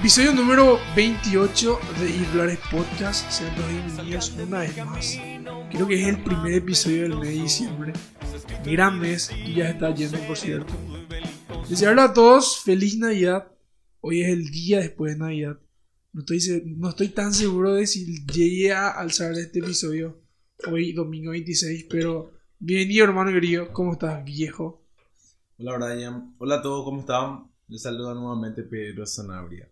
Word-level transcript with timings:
Episodio 0.00 0.32
número 0.32 0.78
28 0.96 1.78
de 2.00 2.08
Irlares 2.08 2.58
Podcast. 2.70 3.30
Sean 3.30 3.54
todos 3.54 3.68
bienvenidos 3.68 4.32
una 4.38 4.60
vez 4.60 4.76
más. 4.86 5.18
Creo 5.70 5.86
que 5.86 6.00
es 6.00 6.08
el 6.08 6.22
primer 6.22 6.54
episodio 6.54 7.02
del 7.02 7.18
mes 7.18 7.28
de 7.28 7.42
diciembre. 7.42 7.92
Gran 8.64 8.98
mes 8.98 9.30
y 9.44 9.56
ya 9.56 9.68
está 9.68 9.94
yendo, 9.94 10.18
por 10.20 10.38
cierto. 10.38 10.72
Desearle 11.68 12.00
a 12.00 12.14
todos 12.14 12.62
feliz 12.62 12.96
Navidad. 12.96 13.52
Hoy 14.00 14.22
es 14.22 14.30
el 14.30 14.50
día 14.50 14.78
después 14.78 15.12
de 15.12 15.18
Navidad. 15.18 15.60
No 16.14 16.20
estoy, 16.20 16.62
no 16.64 16.88
estoy 16.88 17.10
tan 17.10 17.34
seguro 17.34 17.74
de 17.74 17.86
si 17.86 18.24
llegué 18.24 18.72
a 18.72 18.88
alzar 18.88 19.32
este 19.32 19.58
episodio 19.58 20.18
hoy, 20.66 20.94
domingo 20.94 21.32
26, 21.32 21.88
pero 21.90 22.32
bienvenido, 22.58 23.04
hermano 23.04 23.32
querido. 23.32 23.70
¿Cómo 23.74 23.92
estás, 23.92 24.24
viejo? 24.24 24.82
Hola 25.58 25.76
Brian, 25.76 26.34
hola 26.38 26.54
a 26.54 26.62
todos, 26.62 26.86
¿cómo 26.86 27.00
están? 27.00 27.50
Les 27.68 27.82
saluda 27.82 28.14
nuevamente 28.14 28.62
Pedro 28.62 29.04
Sanabria. 29.04 29.69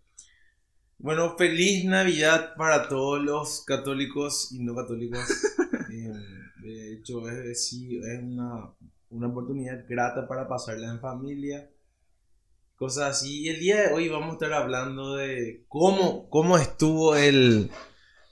Bueno, 1.01 1.37
feliz 1.37 1.85
Navidad 1.85 2.55
para 2.57 2.89
todos 2.89 3.21
los 3.21 3.63
católicos 3.63 4.51
y 4.51 4.59
no 4.59 4.75
católicos. 4.75 5.25
Eh, 5.91 6.13
de 6.61 6.93
hecho, 6.93 7.27
es, 7.27 7.67
sí, 7.67 7.97
es 7.97 8.21
una, 8.21 8.69
una 9.09 9.27
oportunidad 9.27 9.85
grata 9.89 10.27
para 10.27 10.47
pasarla 10.47 10.91
en 10.91 10.99
familia. 10.99 11.67
Cosas 12.75 13.17
así. 13.17 13.41
Y 13.41 13.49
el 13.49 13.59
día 13.59 13.81
de 13.81 13.93
hoy 13.93 14.07
vamos 14.07 14.29
a 14.29 14.33
estar 14.33 14.53
hablando 14.53 15.15
de 15.15 15.63
cómo, 15.67 16.29
cómo 16.29 16.59
estuvo 16.59 17.15
el, 17.15 17.71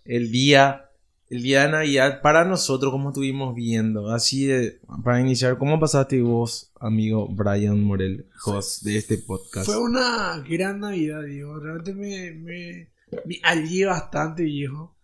el 0.06 0.32
día 0.32 0.87
el 1.30 1.42
día 1.42 1.64
de 1.64 1.72
Navidad 1.72 2.22
para 2.22 2.46
nosotros, 2.46 2.92
como 2.92 3.10
estuvimos 3.10 3.54
viendo. 3.54 4.12
Así 4.12 4.46
de, 4.46 4.80
para 5.04 5.20
iniciar, 5.20 5.58
¿cómo 5.58 5.80
pasaste 5.80 6.22
vos, 6.22 6.72
amigo 6.80 7.28
Brian 7.28 7.84
Morel, 7.84 8.28
host 8.46 8.84
de 8.84 8.98
este 8.98 9.18
podcast? 9.18 9.66
Fue 9.66 9.78
una 9.78 10.44
gran 10.48 10.80
Navidad, 10.80 11.24
viejo. 11.24 11.60
Realmente 11.60 11.94
me, 11.94 12.32
me, 12.32 12.92
me 13.26 13.40
alié 13.44 13.86
bastante, 13.86 14.44
viejo. 14.44 14.96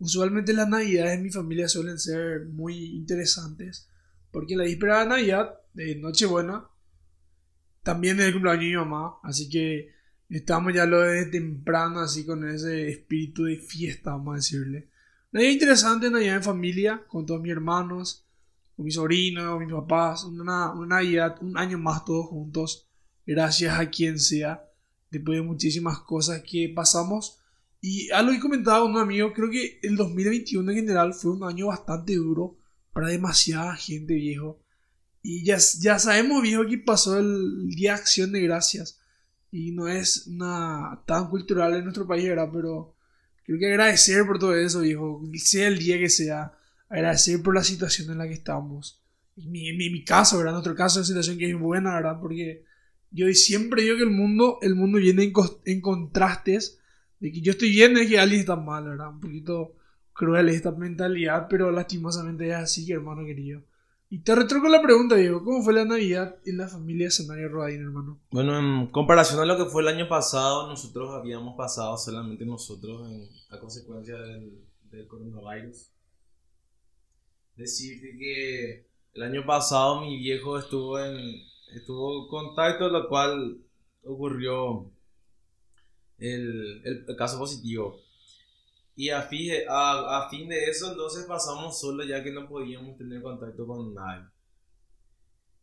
Usualmente 0.00 0.52
las 0.52 0.68
Navidades 0.68 1.14
en 1.14 1.22
mi 1.22 1.30
familia 1.30 1.68
suelen 1.68 1.98
ser 1.98 2.46
muy 2.46 2.96
interesantes. 2.96 3.88
Porque 4.30 4.56
la 4.56 4.64
víspera 4.64 5.00
de 5.00 5.06
Navidad, 5.06 5.54
de 5.74 5.96
Nochebuena, 5.96 6.68
también 7.82 8.20
es 8.20 8.26
el 8.26 8.32
cumpleaños 8.32 8.62
de 8.62 8.68
mi 8.68 8.76
mamá. 8.76 9.14
Así 9.22 9.48
que 9.48 9.90
estamos 10.28 10.74
ya 10.74 10.86
lo 10.86 11.00
de 11.00 11.26
temprano, 11.26 12.00
así 12.00 12.26
con 12.26 12.46
ese 12.48 12.88
espíritu 12.88 13.44
de 13.44 13.56
fiesta, 13.56 14.10
vamos 14.10 14.32
a 14.32 14.36
decirle. 14.36 14.87
Navidad 15.30 15.50
interesante, 15.52 16.10
Navidad 16.10 16.36
en 16.36 16.42
familia, 16.42 17.04
con 17.06 17.26
todos 17.26 17.42
mis 17.42 17.52
hermanos, 17.52 18.24
con 18.74 18.86
mis 18.86 18.94
sobrinos, 18.94 19.60
mis 19.60 19.70
papás. 19.70 20.24
Una, 20.24 20.72
una 20.72 20.96
Navidad, 20.96 21.36
un 21.42 21.58
año 21.58 21.78
más 21.78 22.04
todos 22.04 22.26
juntos 22.26 22.88
gracias 23.26 23.78
a 23.78 23.90
quien 23.90 24.18
sea, 24.18 24.64
después 25.10 25.36
de 25.36 25.42
muchísimas 25.42 25.98
cosas 26.00 26.42
que 26.42 26.72
pasamos. 26.74 27.40
Y 27.80 28.10
algo 28.10 28.32
que 28.32 28.40
comentaba 28.40 28.80
con 28.80 28.92
un 28.92 29.00
amigo, 29.00 29.32
creo 29.34 29.50
que 29.50 29.78
el 29.82 29.96
2021 29.96 30.70
en 30.70 30.76
general 30.78 31.12
fue 31.12 31.32
un 31.32 31.44
año 31.44 31.66
bastante 31.66 32.14
duro 32.16 32.56
para 32.94 33.08
demasiada 33.08 33.76
gente, 33.76 34.14
viejo. 34.14 34.58
Y 35.22 35.44
ya, 35.44 35.58
ya 35.80 35.98
sabemos, 35.98 36.42
viejo, 36.42 36.66
que 36.66 36.78
pasó 36.78 37.18
el 37.18 37.68
Día 37.68 37.92
de 37.92 37.98
Acción 38.00 38.32
de 38.32 38.40
Gracias. 38.40 38.98
Y 39.52 39.72
no 39.72 39.88
es 39.88 40.26
una 40.26 41.02
tan 41.06 41.28
cultural 41.28 41.74
en 41.74 41.84
nuestro 41.84 42.06
país, 42.06 42.26
¿verdad? 42.26 42.48
Pero 42.50 42.94
creo 43.48 43.60
que 43.60 43.72
agradecer 43.72 44.26
por 44.26 44.38
todo 44.38 44.54
eso, 44.54 44.80
viejo. 44.80 45.22
Sea 45.36 45.68
el 45.68 45.78
día 45.78 45.98
que 45.98 46.10
sea, 46.10 46.52
agradecer 46.88 47.42
por 47.42 47.54
la 47.54 47.64
situación 47.64 48.10
en 48.10 48.18
la 48.18 48.28
que 48.28 48.34
estamos. 48.34 49.02
Mi, 49.36 49.72
mi, 49.72 49.88
mi 49.88 50.04
caso, 50.04 50.36
¿verdad? 50.36 50.52
Nuestro 50.52 50.74
caso 50.74 51.00
es 51.00 51.08
una 51.08 51.22
situación 51.22 51.38
que 51.38 51.50
es 51.50 51.58
buena, 51.58 51.94
¿verdad? 51.94 52.18
Porque 52.20 52.64
yo 53.10 53.26
siempre 53.32 53.82
digo 53.82 53.96
que 53.96 54.02
el 54.02 54.10
mundo, 54.10 54.58
el 54.60 54.74
mundo 54.74 54.98
viene 54.98 55.32
en, 55.64 55.80
contrastes. 55.80 56.78
De 57.20 57.32
que 57.32 57.40
yo 57.40 57.52
estoy 57.52 57.70
bien 57.70 57.96
es 57.96 58.08
que 58.08 58.18
alguien 58.18 58.40
está 58.40 58.56
mal, 58.56 58.84
¿verdad? 58.84 59.08
Un 59.08 59.20
poquito 59.20 59.76
cruel 60.12 60.50
esta 60.50 60.72
mentalidad, 60.72 61.46
pero 61.48 61.70
lastimosamente 61.70 62.48
es 62.48 62.54
así, 62.54 62.92
hermano 62.92 63.24
querido. 63.24 63.62
Y 64.10 64.20
te 64.20 64.34
retroco 64.34 64.68
la 64.68 64.80
pregunta, 64.80 65.16
Diego. 65.16 65.44
¿Cómo 65.44 65.62
fue 65.62 65.74
la 65.74 65.84
Navidad 65.84 66.36
en 66.46 66.56
la 66.56 66.66
familia 66.68 67.08
Escenario 67.08 67.48
Rodín, 67.50 67.82
hermano? 67.82 68.18
Bueno, 68.30 68.58
en 68.58 68.86
comparación 68.90 69.38
a 69.40 69.44
lo 69.44 69.56
que 69.58 69.66
fue 69.70 69.82
el 69.82 69.88
año 69.88 70.08
pasado, 70.08 70.66
nosotros 70.66 71.10
habíamos 71.10 71.56
pasado 71.56 71.96
solamente 71.98 72.46
nosotros 72.46 73.06
en, 73.10 73.28
a 73.50 73.60
consecuencia 73.60 74.16
del, 74.16 74.64
del 74.90 75.06
coronavirus. 75.06 75.90
Decirte 77.56 78.16
que 78.18 78.86
el 79.12 79.22
año 79.22 79.44
pasado 79.44 80.00
mi 80.00 80.16
viejo 80.16 80.58
estuvo 80.58 80.98
en 80.98 81.18
estuvo 81.74 82.22
en 82.22 82.28
contacto, 82.28 82.88
lo 82.88 83.08
cual 83.10 83.58
ocurrió 84.02 84.90
el- 86.18 86.80
el 87.06 87.16
caso 87.16 87.38
positivo. 87.38 88.00
Y 88.98 89.10
a 89.10 89.22
fin, 89.22 89.48
de, 89.48 89.64
a, 89.68 90.18
a 90.18 90.28
fin 90.28 90.48
de 90.48 90.64
eso, 90.64 90.90
entonces 90.90 91.24
pasamos 91.24 91.80
solo 91.80 92.02
ya 92.02 92.20
que 92.24 92.32
no 92.32 92.48
podíamos 92.48 92.98
tener 92.98 93.22
contacto 93.22 93.64
con 93.64 93.94
nadie. 93.94 94.26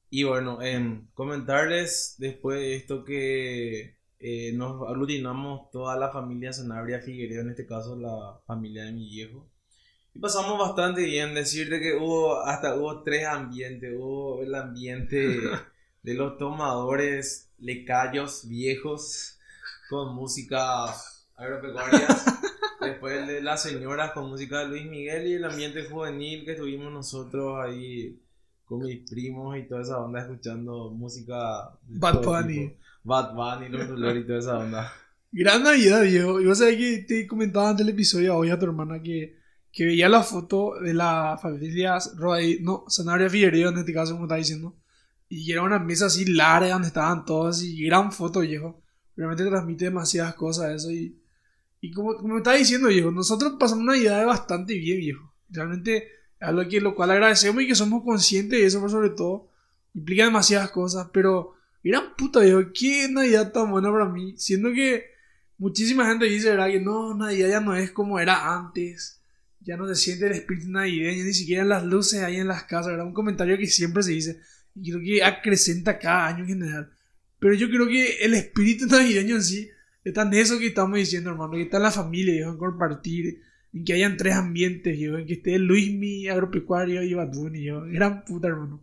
Y 0.10 0.24
bueno, 0.24 0.62
em, 0.62 1.08
comentarles 1.14 2.16
después 2.18 2.60
de 2.62 2.76
esto 2.78 3.04
que 3.04 3.98
eh, 4.20 4.54
nos 4.54 4.88
aglutinamos 4.88 5.70
toda 5.70 5.98
la 5.98 6.14
familia 6.14 6.54
Sanabria 6.54 7.02
Figueredo, 7.02 7.42
en 7.42 7.50
este 7.50 7.68
caso 7.68 7.98
la 7.98 8.40
familia 8.48 8.86
de 8.86 8.94
mi 8.94 9.10
viejo. 9.10 9.46
Y 10.14 10.20
pasamos 10.20 10.58
bastante 10.58 11.04
bien, 11.04 11.36
decirte 11.36 11.82
que 11.82 11.98
hubo 11.98 12.40
hasta 12.40 12.78
hubo 12.78 13.04
tres 13.04 13.28
ambientes, 13.28 13.94
hubo 13.98 14.42
el 14.44 14.56
ambiente 14.56 15.42
de 16.04 16.14
los 16.14 16.38
tomadores 16.38 17.52
lecayos 17.58 18.48
viejos 18.48 19.38
con 19.90 20.16
música 20.16 20.86
agropecuaria, 21.36 22.08
después 22.86 23.22
el 23.22 23.28
de 23.28 23.42
las 23.42 23.64
señoras 23.64 24.12
con 24.12 24.30
música 24.30 24.60
de 24.60 24.68
Luis 24.68 24.86
Miguel 24.86 25.28
y 25.28 25.34
el 25.34 25.46
ambiente 25.46 25.84
juvenil 25.86 26.46
que 26.46 26.52
estuvimos 26.54 26.92
nosotros 26.92 27.58
ahí 27.62 28.20
con 28.66 28.80
mis 28.80 29.10
primos 29.10 29.58
y 29.58 29.64
toda 29.68 29.82
esa 29.82 30.00
onda 30.00 30.22
escuchando 30.22 30.90
música 30.92 31.72
de 31.84 32.00
Bad 32.00 32.24
Bunny. 32.24 32.54
tipo. 32.54 32.76
Bad 33.04 33.34
Bunny, 33.36 33.70
Los 33.70 33.88
Dolores 33.88 34.24
y 34.24 34.28
toda 34.28 34.40
esa 34.40 34.58
onda. 34.58 34.94
Gran 35.32 35.64
Navidad, 35.64 36.04
viejo. 36.04 36.42
Y 36.42 36.46
vos 36.46 36.58
sabés 36.58 36.78
que 36.78 37.06
te 37.08 37.28
comentaba 37.28 37.70
antes 37.70 37.86
del 37.86 37.94
episodio 37.94 38.36
hoy 38.36 38.50
a 38.50 38.58
tu 38.58 38.66
hermana 38.66 39.02
que, 39.02 39.38
que 39.72 39.86
veía 39.86 40.10
la 40.10 40.24
foto 40.24 40.76
de 40.82 40.94
la 40.94 41.38
familia 41.42 42.00
Rodríguez, 42.16 42.62
no, 42.62 42.86
Sanabria 42.88 43.30
Figueredo 43.30 43.70
en 43.70 43.78
este 43.78 43.94
caso, 43.94 44.14
como 44.14 44.26
está 44.26 44.36
diciendo. 44.36 44.76
Y 45.28 45.52
era 45.52 45.62
una 45.62 45.80
mesa 45.80 46.08
así 46.08 46.26
larga 46.26 46.74
donde 46.74 46.88
estaban 46.88 47.26
todos 47.26 47.62
y 47.62 47.86
gran 47.86 48.12
foto, 48.12 48.40
viejo. 48.40 48.82
Realmente 49.16 49.46
transmite 49.46 49.86
demasiadas 49.86 50.36
cosas 50.36 50.72
eso. 50.72 50.92
Y, 50.92 51.22
y 51.86 51.92
como, 51.92 52.16
como 52.16 52.38
estaba 52.38 52.58
diciendo, 52.58 52.88
viejo, 52.88 53.12
nosotros 53.12 53.58
pasamos 53.60 53.86
Navidad 53.86 54.26
bastante 54.26 54.74
bien, 54.74 54.98
viejo. 54.98 55.36
Realmente 55.50 56.08
algo 56.40 56.68
que 56.68 56.82
lo 56.82 56.96
cual 56.96 57.12
agradecemos 57.12 57.62
y 57.62 57.68
que 57.68 57.76
somos 57.76 58.04
conscientes 58.04 58.60
de 58.60 58.66
eso, 58.66 58.82
por 58.82 58.90
sobre 58.90 59.12
todo. 59.12 59.52
Implica 59.94 60.26
demasiadas 60.26 60.72
cosas, 60.72 61.10
pero 61.14 61.54
gran 61.84 62.16
puta, 62.16 62.40
viejo, 62.40 62.62
qué 62.74 63.08
Navidad 63.08 63.52
tan 63.52 63.70
buena 63.70 63.92
para 63.92 64.06
mí. 64.06 64.34
Siendo 64.36 64.74
que 64.74 65.06
muchísima 65.60 66.08
gente 66.08 66.26
dice, 66.26 66.50
¿verdad? 66.50 66.70
Que 66.70 66.80
no, 66.80 67.14
Navidad 67.14 67.50
ya 67.50 67.60
no 67.62 67.76
es 67.76 67.92
como 67.92 68.20
era 68.20 68.56
antes. 68.56 69.22
Ya 69.60 69.78
no 69.78 69.88
se 69.88 69.94
siente 69.94 70.26
el 70.26 70.34
espíritu 70.34 70.72
navideño, 70.72 71.24
ni 71.24 71.34
siquiera 71.36 71.62
en 71.62 71.70
las 71.70 71.84
luces 71.84 72.24
ahí 72.24 72.38
en 72.38 72.48
las 72.48 72.64
casas, 72.64 72.94
¿verdad? 72.94 73.06
Un 73.06 73.14
comentario 73.14 73.60
que 73.60 73.68
siempre 73.68 74.02
se 74.02 74.12
dice. 74.12 74.42
Y 74.74 74.90
creo 74.90 75.04
que 75.04 75.24
acrecenta 75.24 76.00
cada 76.00 76.26
año 76.26 76.46
en 76.46 76.48
general. 76.48 76.92
Pero 77.38 77.54
yo 77.54 77.70
creo 77.70 77.86
que 77.86 78.26
el 78.26 78.34
espíritu 78.34 78.86
navideño 78.90 79.36
en 79.36 79.44
sí 79.44 79.70
está 80.06 80.22
en 80.22 80.34
eso 80.36 80.58
que 80.60 80.68
estamos 80.68 80.98
diciendo, 80.98 81.32
hermano. 81.32 81.54
Que 81.54 81.64
está 81.64 81.80
la 81.80 81.92
familia, 81.92 82.34
viejo, 82.34 82.52
en 82.52 82.58
compartir. 82.58 83.42
En 83.74 83.84
que 83.84 83.94
hayan 83.94 84.16
tres 84.16 84.36
ambientes, 84.36 84.98
viejo, 84.98 85.18
En 85.18 85.26
que 85.26 85.34
esté 85.34 85.60
Luismi, 85.60 86.30
agropecuario 86.30 87.04
y 87.04 87.14
Bad 87.14 87.34
Bunny, 87.34 87.60
viejo. 87.60 87.82
Gran 87.88 88.24
puta, 88.24 88.48
hermano. 88.48 88.82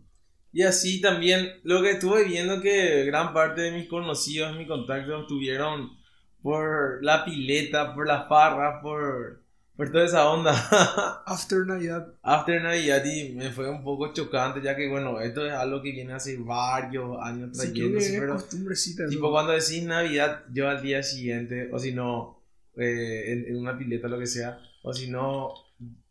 Y 0.51 0.61
así 0.61 1.01
también 1.01 1.49
lo 1.63 1.81
que 1.81 1.91
estuve 1.91 2.25
viendo 2.25 2.61
que 2.61 3.05
gran 3.05 3.33
parte 3.33 3.61
de 3.61 3.71
mis 3.71 3.87
conocidos, 3.87 4.55
mis 4.55 4.67
contactos 4.67 5.23
estuvieron 5.23 5.97
por 6.43 7.03
la 7.03 7.25
pileta, 7.25 7.95
por 7.95 8.05
las 8.07 8.27
farras, 8.27 8.79
por, 8.83 9.42
por 9.75 9.91
toda 9.91 10.05
esa 10.05 10.29
onda. 10.29 10.51
After 11.25 11.65
Navidad. 11.65 12.13
After 12.21 12.61
Navidad 12.61 13.03
y 13.05 13.33
me 13.33 13.51
fue 13.51 13.69
un 13.69 13.83
poco 13.83 14.13
chocante 14.13 14.61
ya 14.61 14.75
que 14.75 14.89
bueno, 14.89 15.19
esto 15.19 15.45
es 15.45 15.53
algo 15.53 15.81
que 15.81 15.91
viene 15.91 16.13
hace 16.13 16.37
varios 16.37 17.17
años 17.21 17.57
Sí, 17.57 17.67
trayéndose, 17.71 18.13
es 18.13 18.19
pero 18.19 18.33
costumbrecita. 18.33 19.07
tipo 19.07 19.31
cuando 19.31 19.51
decís 19.53 19.83
Navidad, 19.83 20.43
yo 20.51 20.69
al 20.69 20.81
día 20.81 21.01
siguiente, 21.03 21.69
o 21.71 21.79
si 21.79 21.93
no, 21.93 22.39
eh, 22.77 23.33
en, 23.33 23.45
en 23.47 23.57
una 23.57 23.77
pileta 23.77 24.07
lo 24.07 24.19
que 24.19 24.27
sea, 24.27 24.59
o 24.83 24.93
si 24.93 25.09
no, 25.09 25.53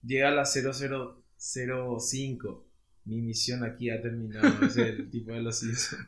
llega 0.03 0.29
a 0.29 0.33
las 0.33 0.53
0005. 0.53 2.67
Mi 3.05 3.21
misión 3.21 3.65
aquí 3.65 3.91
ha 3.91 4.01
terminado, 4.01 4.65
es 4.65 4.77
el 4.77 5.11
tipo 5.11 5.33
de 5.33 5.43
los 5.43 5.59
Simpsons. 5.59 6.07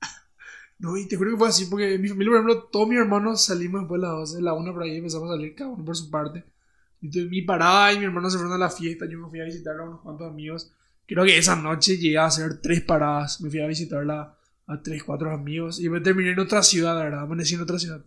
No, 0.78 0.94
y 0.98 1.08
te 1.08 1.16
juro 1.16 1.30
que 1.30 1.38
fue 1.38 1.48
así, 1.48 1.64
porque 1.70 1.98
mi 1.98 2.06
familia, 2.06 2.32
por 2.32 2.40
ejemplo, 2.40 2.68
todos 2.70 2.86
mis 2.86 2.98
hermanos 2.98 3.42
salimos 3.42 3.80
después 3.80 3.98
de 3.98 4.06
las 4.08 4.14
12, 4.14 4.42
la 4.42 4.52
una 4.52 4.74
por 4.74 4.82
ahí 4.82 4.98
empezamos 4.98 5.30
a 5.30 5.34
salir 5.34 5.54
cada 5.54 5.70
uno 5.70 5.82
por 5.82 5.96
su 5.96 6.10
parte. 6.10 6.44
Entonces 7.02 7.30
mi 7.30 7.42
parada 7.42 7.92
y 7.92 7.98
mi 7.98 8.04
hermano 8.04 8.30
se 8.30 8.36
fueron 8.36 8.54
a 8.54 8.58
la 8.58 8.70
fiesta, 8.70 9.06
yo 9.08 9.18
me 9.18 9.28
fui 9.28 9.40
a 9.40 9.44
visitar 9.44 9.78
a 9.78 9.84
unos 9.84 10.00
cuantos 10.00 10.30
amigos. 10.30 10.72
Creo 11.06 11.24
que 11.24 11.38
esa 11.38 11.56
noche 11.56 11.96
llegué 11.96 12.18
a 12.18 12.26
hacer 12.26 12.60
tres 12.60 12.80
paradas, 12.82 13.40
me 13.40 13.50
fui 13.50 13.60
a 13.60 13.66
visitar 13.66 14.08
a, 14.10 14.36
a 14.66 14.82
tres, 14.82 15.04
cuatro 15.04 15.32
amigos 15.32 15.80
y 15.80 15.88
me 15.88 16.00
terminé 16.00 16.32
en 16.32 16.40
otra 16.40 16.62
ciudad, 16.62 16.96
la 16.96 17.04
verdad, 17.04 17.20
amanecí 17.20 17.54
en 17.54 17.60
otra 17.60 17.78
ciudad. 17.78 18.04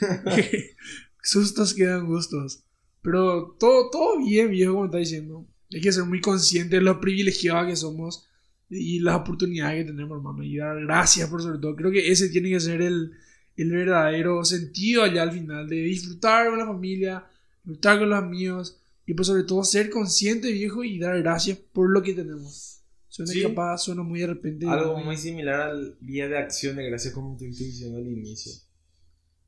Sustos 1.22 1.74
quedan 1.74 2.06
gustos. 2.06 2.64
Pero 3.02 3.56
todo, 3.58 3.90
todo 3.90 4.18
bien, 4.18 4.50
viejo, 4.50 4.72
como 4.72 4.86
está 4.86 4.98
diciendo. 4.98 5.46
Hay 5.72 5.80
que 5.80 5.92
ser 5.92 6.04
muy 6.04 6.20
consciente 6.20 6.76
de 6.76 6.82
lo 6.82 7.00
privilegiados 7.00 7.66
que 7.66 7.76
somos 7.76 8.26
y 8.70 9.00
las 9.00 9.16
oportunidades 9.16 9.84
que 9.84 9.92
tenemos, 9.92 10.16
hermano. 10.16 10.42
Y 10.42 10.56
dar 10.56 10.80
gracias 10.80 11.28
por 11.28 11.42
sobre 11.42 11.58
todo. 11.58 11.76
Creo 11.76 11.90
que 11.90 12.10
ese 12.10 12.28
tiene 12.28 12.50
que 12.50 12.60
ser 12.60 12.82
el, 12.82 13.12
el 13.56 13.70
verdadero 13.70 14.44
sentido 14.44 15.02
allá 15.02 15.22
al 15.22 15.32
final. 15.32 15.68
De 15.68 15.76
disfrutar 15.76 16.48
con 16.48 16.58
la 16.58 16.66
familia, 16.66 17.26
disfrutar 17.68 17.98
con 17.98 18.10
los 18.10 18.18
amigos. 18.18 18.80
Y 19.06 19.14
pues 19.14 19.28
sobre 19.28 19.44
todo 19.44 19.64
ser 19.64 19.88
consciente, 19.90 20.52
viejo, 20.52 20.84
y 20.84 20.98
dar 20.98 21.20
gracias 21.22 21.58
por 21.58 21.90
lo 21.90 22.02
que 22.02 22.12
tenemos. 22.12 22.82
Suena 23.08 23.32
Sí. 23.32 23.42
capaz, 23.42 23.78
suena 23.78 24.02
muy 24.02 24.20
de 24.20 24.26
repente. 24.26 24.66
Algo 24.66 24.98
muy 24.98 25.16
similar 25.16 25.60
al 25.62 25.96
día 26.00 26.28
de 26.28 26.36
acción 26.38 26.76
de 26.76 26.88
gracias 26.88 27.14
como 27.14 27.32
estuviste 27.32 27.64
diciendo 27.64 27.98
al 27.98 28.06
inicio. 28.06 28.52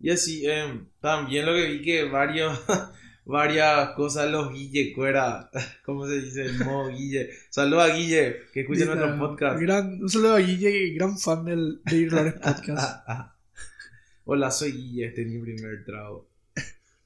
Y 0.00 0.10
así, 0.10 0.46
em, 0.46 0.86
también 1.00 1.44
lo 1.44 1.52
que 1.52 1.66
vi 1.72 1.82
que 1.82 2.04
varios, 2.04 2.58
varias 3.26 3.90
cosas 3.90 4.30
los 4.30 4.50
Guille 4.50 4.94
Cuera, 4.94 5.50
¿cómo 5.84 6.08
se 6.08 6.22
dice? 6.22 6.46
El 6.46 6.64
modo 6.64 6.88
Guille. 6.88 7.28
Saludos 7.50 7.90
a 7.90 7.94
Guille, 7.94 8.36
que 8.54 8.60
escucha 8.62 8.86
nuestro 8.86 9.18
podcast. 9.18 9.60
Gran, 9.60 10.02
un 10.02 10.08
saludo 10.08 10.36
a 10.36 10.40
Guille, 10.40 10.94
gran 10.94 11.18
fan 11.18 11.44
del, 11.44 11.82
de 11.84 11.96
Irlares 11.98 12.34
Podcast. 12.34 13.06
Hola, 14.24 14.50
soy 14.50 14.72
Guille, 14.72 15.06
este 15.08 15.20
es 15.20 15.28
mi 15.28 15.38
primer 15.38 15.84
trago. 15.84 16.29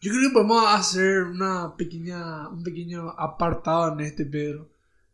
Yo 0.05 0.11
creo 0.11 0.29
que 0.29 0.35
podemos 0.35 0.62
hacer 0.69 1.23
una 1.23 1.75
pequeña, 1.79 2.47
un 2.51 2.62
pequeño 2.62 3.09
apartado 3.17 3.91
en 3.91 4.01
este, 4.01 4.27
Pedro. 4.27 4.69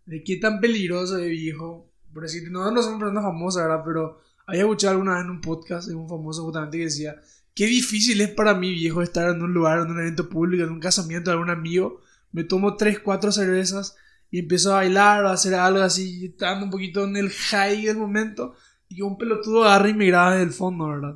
De 0.05 0.25
qué 0.25 0.35
tan 0.39 0.59
peligroso 0.59 1.17
es 1.19 1.31
viejo. 1.31 1.89
Por 2.13 2.25
decirte, 2.25 2.51
nosotros 2.51 2.75
no 2.75 2.83
somos 2.83 2.99
personas 2.99 3.23
famosas, 3.23 3.63
¿verdad? 3.69 3.85
Pero 3.87 4.21
había 4.49 4.63
escuchado 4.63 4.95
alguna 4.95 5.15
vez 5.15 5.25
en 5.27 5.31
un 5.31 5.41
podcast 5.41 5.87
de 5.87 5.95
un 5.95 6.09
famoso 6.09 6.43
justamente 6.43 6.79
que 6.79 6.85
decía: 6.87 7.15
Qué 7.55 7.67
difícil 7.67 8.21
es 8.21 8.31
para 8.31 8.53
mí, 8.53 8.73
viejo, 8.73 9.01
estar 9.01 9.31
en 9.31 9.41
un 9.41 9.55
lugar, 9.55 9.79
en 9.79 9.93
un 9.93 10.01
evento 10.01 10.29
público, 10.29 10.65
en 10.65 10.71
un 10.71 10.81
casamiento 10.81 11.31
de 11.31 11.35
algún 11.35 11.51
amigo. 11.51 12.01
Me 12.33 12.43
tomo 12.43 12.77
3, 12.77 12.99
4 12.99 13.31
cervezas 13.31 13.95
y 14.29 14.41
empiezo 14.41 14.73
a 14.73 14.79
bailar 14.79 15.25
a 15.25 15.31
hacer 15.31 15.55
algo 15.55 15.83
así, 15.83 16.27
estando 16.27 16.65
un 16.65 16.73
poquito 16.73 17.05
en 17.05 17.17
el 17.17 17.31
high 17.31 17.87
del 17.87 17.97
momento. 17.97 18.57
Y 18.89 19.03
un 19.03 19.17
pelotudo 19.17 19.63
agarra 19.63 19.89
y 19.89 19.95
me 19.95 20.07
graba 20.07 20.33
desde 20.33 20.47
el 20.47 20.53
fondo, 20.53 20.89
¿verdad? 20.89 21.15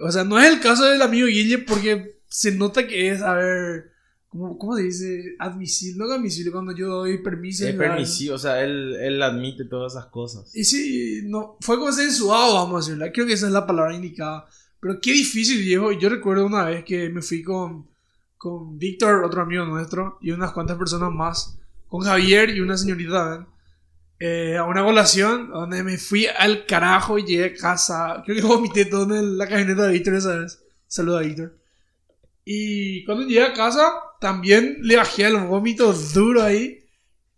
O 0.00 0.10
sea, 0.10 0.24
no 0.24 0.40
es 0.40 0.52
el 0.52 0.58
caso 0.58 0.86
del 0.86 1.02
amigo 1.02 1.28
Guille 1.28 1.58
porque 1.58 2.15
se 2.38 2.52
nota 2.52 2.86
que 2.86 3.10
es, 3.10 3.22
a 3.22 3.32
ver, 3.32 3.92
¿cómo, 4.28 4.58
cómo 4.58 4.76
se 4.76 4.82
dice? 4.82 5.36
Admisible, 5.38 6.04
no 6.04 6.12
admisible 6.12 6.52
cuando 6.52 6.74
yo 6.76 6.88
doy 6.88 7.22
permiso. 7.22 7.66
Es 7.66 7.74
permisivo, 7.74 8.34
o 8.34 8.38
sea, 8.38 8.62
él, 8.62 8.94
él 9.00 9.22
admite 9.22 9.64
todas 9.64 9.94
esas 9.94 10.06
cosas. 10.06 10.54
Y 10.54 10.64
sí, 10.64 11.22
no, 11.24 11.56
fue 11.60 11.78
consensuado, 11.78 12.54
vamos 12.56 12.74
a 12.74 12.90
decirlo. 12.90 13.10
Creo 13.14 13.26
que 13.26 13.32
esa 13.32 13.46
es 13.46 13.52
la 13.52 13.66
palabra 13.66 13.94
indicada. 13.94 14.46
Pero 14.80 15.00
qué 15.00 15.12
difícil, 15.12 15.62
viejo. 15.62 15.92
Yo 15.92 16.10
recuerdo 16.10 16.44
una 16.44 16.64
vez 16.66 16.84
que 16.84 17.08
me 17.08 17.22
fui 17.22 17.42
con, 17.42 17.88
con 18.36 18.78
Víctor, 18.78 19.24
otro 19.24 19.40
amigo 19.40 19.64
nuestro, 19.64 20.18
y 20.20 20.30
unas 20.32 20.52
cuantas 20.52 20.76
personas 20.76 21.10
más, 21.10 21.56
con 21.88 22.02
Javier 22.02 22.50
y 22.50 22.60
una 22.60 22.76
señorita 22.76 23.12
también, 23.12 23.46
eh, 24.18 24.56
a 24.58 24.64
una 24.64 24.84
colación 24.84 25.50
donde 25.50 25.82
me 25.82 25.96
fui 25.96 26.26
al 26.26 26.66
carajo 26.66 27.18
y 27.18 27.24
llegué 27.24 27.44
a 27.46 27.54
casa. 27.54 28.22
Creo 28.26 28.36
que 28.36 28.42
vomité 28.46 28.84
todo 28.84 29.04
en 29.04 29.12
el- 29.24 29.38
la 29.38 29.46
camioneta 29.48 29.84
de 29.86 29.92
Víctor 29.94 30.14
esa 30.16 30.36
vez. 30.38 30.62
Saluda 30.86 31.20
a 31.20 31.22
Víctor. 31.22 31.56
Y 32.48 33.04
cuando 33.04 33.26
llegué 33.26 33.42
a 33.42 33.52
casa, 33.52 33.92
también 34.20 34.78
le 34.80 34.96
bajé 34.96 35.24
el 35.24 35.36
vómito 35.36 35.92
duro 35.92 36.44
ahí. 36.44 36.84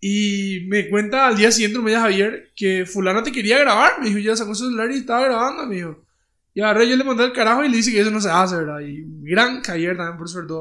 Y 0.00 0.66
me 0.68 0.88
cuenta 0.90 1.26
al 1.26 1.36
día 1.36 1.50
siguiente, 1.50 1.78
me 1.78 1.90
dice 1.90 2.02
Javier, 2.02 2.52
que 2.54 2.84
fulano 2.84 3.22
te 3.22 3.32
quería 3.32 3.58
grabar. 3.58 4.00
Me 4.00 4.08
dijo, 4.08 4.18
ya 4.18 4.36
sacó 4.36 4.54
su 4.54 4.66
celular 4.66 4.90
y 4.92 4.98
estaba 4.98 5.24
grabando, 5.24 5.66
me 5.66 5.76
dijo. 5.76 6.04
Y 6.52 6.60
ahora 6.60 6.84
yo 6.84 6.94
le 6.94 7.04
mandé 7.04 7.24
el 7.24 7.32
carajo 7.32 7.64
y 7.64 7.70
le 7.70 7.78
dice 7.78 7.90
que 7.90 8.00
eso 8.00 8.10
no 8.10 8.20
se 8.20 8.28
hace, 8.28 8.56
¿verdad? 8.56 8.80
Y 8.80 9.02
gran 9.22 9.62
Javier 9.62 9.96
también, 9.96 10.18
por 10.18 10.28
suerte. 10.28 10.52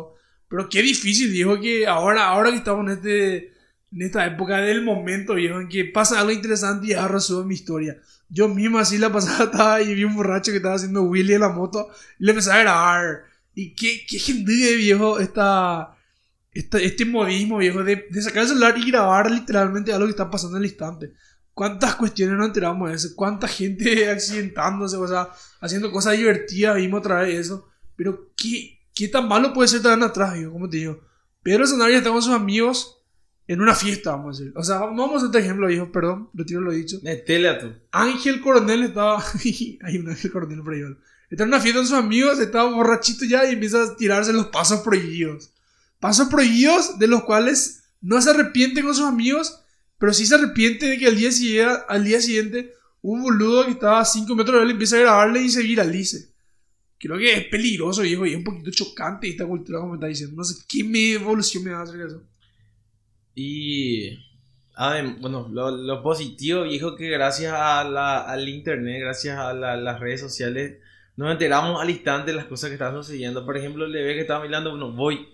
Pero 0.47 0.69
qué 0.69 0.81
difícil, 0.81 1.29
dijo 1.33 1.59
que 1.59 1.85
ahora, 1.85 2.29
ahora 2.29 2.49
que 2.49 2.55
estamos 2.55 2.85
en, 2.85 2.93
este, 2.93 3.51
en 3.91 4.01
esta 4.01 4.25
época 4.25 4.61
del 4.61 4.81
momento, 4.81 5.33
viejo, 5.33 5.59
en 5.59 5.67
que 5.67 5.83
pasa 5.83 6.21
algo 6.21 6.31
interesante 6.31 6.87
y 6.87 6.93
ahora 6.93 7.19
subo 7.19 7.43
mi 7.43 7.55
historia. 7.55 7.97
Yo 8.29 8.47
mismo 8.47 8.79
así 8.79 8.97
la 8.97 9.11
pasada 9.11 9.43
estaba 9.51 9.81
y 9.81 9.93
vi 9.93 10.05
un 10.05 10.15
borracho 10.15 10.51
que 10.51 10.57
estaba 10.57 10.75
haciendo 10.75 11.03
Willy 11.03 11.33
en 11.33 11.41
la 11.41 11.49
moto 11.49 11.89
y 12.17 12.23
le 12.23 12.31
empecé 12.31 12.51
a 12.51 12.59
grabar. 12.59 13.25
Y 13.59 13.73
qué, 13.73 14.05
qué 14.07 14.19
gente 14.19 14.75
viejo, 14.75 15.17
esta, 15.19 15.97
esta- 16.53 16.79
este 16.79 17.05
modismo, 17.05 17.57
viejo, 17.57 17.83
de, 17.83 18.05
de 18.09 18.21
sacar 18.21 18.43
el 18.43 18.49
celular 18.49 18.77
y 18.77 18.91
grabar 18.91 19.31
literalmente 19.31 19.91
algo 19.91 20.05
que 20.05 20.11
está 20.11 20.29
pasando 20.29 20.57
en 20.57 20.63
el 20.63 20.69
instante. 20.69 21.13
¿Cuántas 21.55 21.95
cuestiones 21.95 22.37
nos 22.37 22.47
enteramos 22.47 22.89
de 22.89 22.95
eso? 22.95 23.09
¿Cuánta 23.15 23.47
gente 23.47 24.09
accidentándose? 24.11 24.95
O 24.97 25.07
sea, 25.07 25.29
haciendo 25.59 25.91
cosas 25.91 26.15
divertidas, 26.17 26.75
vimos 26.75 26.99
otra 26.99 27.23
vez 27.23 27.33
eso. 27.39 27.67
Pero, 27.95 28.31
¿qué, 28.37 28.77
qué 28.93 29.07
tan 29.07 29.27
malo 29.27 29.53
puede 29.53 29.67
ser 29.69 29.81
tan 29.81 30.03
atrás, 30.03 30.35
viejo? 30.35 30.51
Como 30.51 30.69
te 30.69 30.77
digo. 30.77 31.01
Pedro 31.41 31.65
Sanabria 31.65 31.97
está 31.97 32.11
con 32.11 32.21
sus 32.21 32.33
amigos 32.33 32.99
en 33.47 33.61
una 33.61 33.73
fiesta, 33.73 34.11
vamos 34.11 34.37
a 34.37 34.39
decir. 34.43 34.53
O 34.55 34.61
sea, 34.63 34.77
vamos 34.79 35.13
a 35.13 35.15
hacer 35.15 35.25
este 35.29 35.39
ejemplo, 35.39 35.65
viejo, 35.65 35.91
perdón, 35.91 36.29
retiro 36.35 36.61
lo 36.61 36.71
dicho. 36.73 36.99
Metele 37.01 37.49
a 37.49 37.57
tú. 37.57 37.73
Ángel 37.91 38.39
Coronel 38.39 38.83
estaba. 38.83 39.23
Hay 39.81 39.97
un 39.97 40.09
Ángel 40.09 40.31
Coronel 40.31 40.61
por 40.61 40.73
ahí. 40.75 40.83
¿vale? 40.83 40.97
Está 41.29 41.43
en 41.43 41.49
una 41.49 41.59
fiesta 41.59 41.79
con 41.79 41.87
sus 41.87 41.97
amigos, 41.97 42.39
estaba 42.39 42.71
borrachito 42.71 43.25
ya 43.25 43.49
y 43.49 43.53
empieza 43.53 43.83
a 43.83 43.95
tirarse 43.95 44.31
los 44.33 44.47
pasos 44.47 44.79
prohibidos. 44.81 45.51
Pasos 45.99 46.27
prohibidos 46.29 46.97
de 46.99 47.07
los 47.07 47.23
cuales 47.23 47.83
no 48.01 48.21
se 48.21 48.29
arrepiente 48.29 48.81
con 48.81 48.95
sus 48.95 49.05
amigos, 49.05 49.59
pero 49.97 50.13
sí 50.13 50.25
se 50.25 50.35
arrepiente 50.35 50.85
de 50.87 50.97
que 50.97 51.07
al 51.07 51.17
día 51.17 51.31
siguiente, 51.31 51.73
al 51.89 52.03
día 52.03 52.21
siguiente 52.21 52.71
un 53.01 53.21
boludo 53.23 53.65
que 53.65 53.71
estaba 53.71 53.99
a 53.99 54.05
5 54.05 54.35
metros 54.35 54.57
de 54.57 54.63
él 54.63 54.71
empieza 54.71 54.95
a 54.97 54.99
grabarle 54.99 55.41
y 55.41 55.49
se 55.49 55.61
viralice. 55.63 56.29
Creo 56.99 57.17
que 57.17 57.33
es 57.33 57.45
peligroso, 57.45 58.01
viejo, 58.01 58.25
y 58.25 58.31
es 58.31 58.37
un 58.37 58.43
poquito 58.43 58.71
chocante 58.71 59.29
esta 59.29 59.45
cultura, 59.45 59.79
como 59.79 59.95
está 59.95 60.07
diciendo. 60.07 60.35
No 60.35 60.43
sé 60.43 60.55
qué 60.67 60.83
me 60.83 61.11
evolución 61.13 61.63
me 61.63 61.71
va 61.71 61.79
a 61.79 61.83
hacer 61.83 62.01
eso. 62.01 62.23
Y. 63.35 64.09
adem- 64.75 65.19
bueno, 65.19 65.47
lo, 65.51 65.71
lo 65.71 66.01
positivo, 66.03 66.63
viejo, 66.63 66.95
que 66.95 67.09
gracias 67.09 67.53
a 67.53 67.83
la- 67.83 68.21
al 68.21 68.47
internet, 68.49 68.99
gracias 69.01 69.37
a 69.37 69.53
la- 69.53 69.75
las 69.77 69.99
redes 69.99 70.19
sociales, 70.21 70.77
nos 71.17 71.31
enteramos 71.31 71.81
al 71.81 71.89
instante 71.89 72.31
de 72.31 72.37
las 72.37 72.45
cosas 72.45 72.69
que 72.69 72.75
estaban 72.75 72.95
sucediendo. 72.95 73.45
Por 73.45 73.57
ejemplo, 73.57 73.85
le 73.87 74.03
ve 74.03 74.13
que 74.15 74.21
estaba 74.21 74.39
bailando, 74.39 74.69
bueno, 74.71 74.91
voy. 74.93 75.27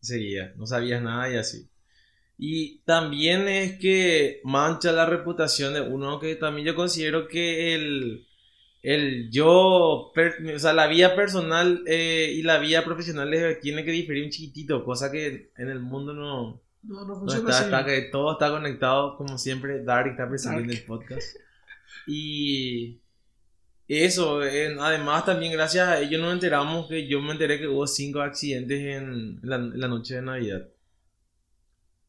Seguía, 0.00 0.52
no 0.56 0.66
sabías 0.66 1.00
nada 1.02 1.30
y 1.32 1.36
así. 1.36 1.68
Y 2.38 2.80
también 2.84 3.48
es 3.48 3.78
que 3.78 4.40
mancha 4.44 4.92
la 4.92 5.06
reputación 5.06 5.72
de 5.74 5.80
uno 5.80 6.18
que 6.20 6.34
también 6.36 6.66
yo 6.66 6.74
considero 6.74 7.28
que 7.28 7.74
el, 7.74 8.26
el 8.82 9.30
yo, 9.30 10.12
per- 10.14 10.36
o 10.54 10.58
sea, 10.58 10.72
la 10.74 10.86
vida 10.86 11.16
personal 11.16 11.82
eh, 11.86 12.32
y 12.34 12.42
la 12.42 12.58
vida 12.58 12.84
profesional 12.84 13.32
es- 13.32 13.60
tiene 13.60 13.84
que 13.84 13.90
diferir 13.90 14.24
un 14.24 14.30
chiquitito, 14.30 14.84
cosa 14.84 15.10
que 15.10 15.50
en 15.56 15.70
el 15.70 15.80
mundo 15.80 16.12
no, 16.12 16.62
No, 16.82 17.00
no 17.04 17.06
no 17.06 17.18
funciona 17.20 17.50
está, 17.50 17.56
así. 17.58 17.64
está 17.64 17.84
que 17.86 18.02
todo 18.12 18.32
está 18.32 18.50
conectado, 18.50 19.16
como 19.16 19.38
siempre, 19.38 19.82
Dark 19.82 20.08
está 20.10 20.28
presente 20.28 20.62
en 20.62 20.70
el 20.70 20.84
podcast. 20.84 21.36
Y 22.06 23.00
eso, 23.88 24.44
en- 24.44 24.78
además 24.80 25.24
también 25.24 25.52
gracias 25.52 25.88
a 25.88 26.00
ellos 26.00 26.20
nos 26.20 26.32
enteramos 26.32 26.88
que 26.88 27.06
yo 27.08 27.20
me 27.20 27.32
enteré 27.32 27.58
que 27.58 27.68
hubo 27.68 27.86
cinco 27.86 28.20
accidentes 28.20 28.80
en 28.80 29.38
la, 29.42 29.58
noche 29.88 30.16
de 30.16 30.22
Navidad. 30.22 30.68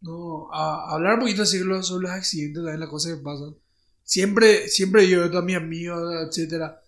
No, 0.01 0.49
a, 0.53 0.93
hablar 0.93 1.15
un 1.15 1.21
poquito 1.21 1.43
así 1.43 1.59
lo- 1.59 1.81
sobre 1.83 2.03
los 2.03 2.11
accidentes, 2.11 2.63
también 2.63 2.79
las 2.79 2.89
cosas 2.89 3.15
que 3.17 3.23
pasan. 3.23 3.55
Siempre, 4.03 4.67
siempre 4.69 5.07
yo, 5.09 5.23
a 5.25 5.41
mis 5.41 5.57
amigos, 5.57 5.99
etcétera, 6.27 6.81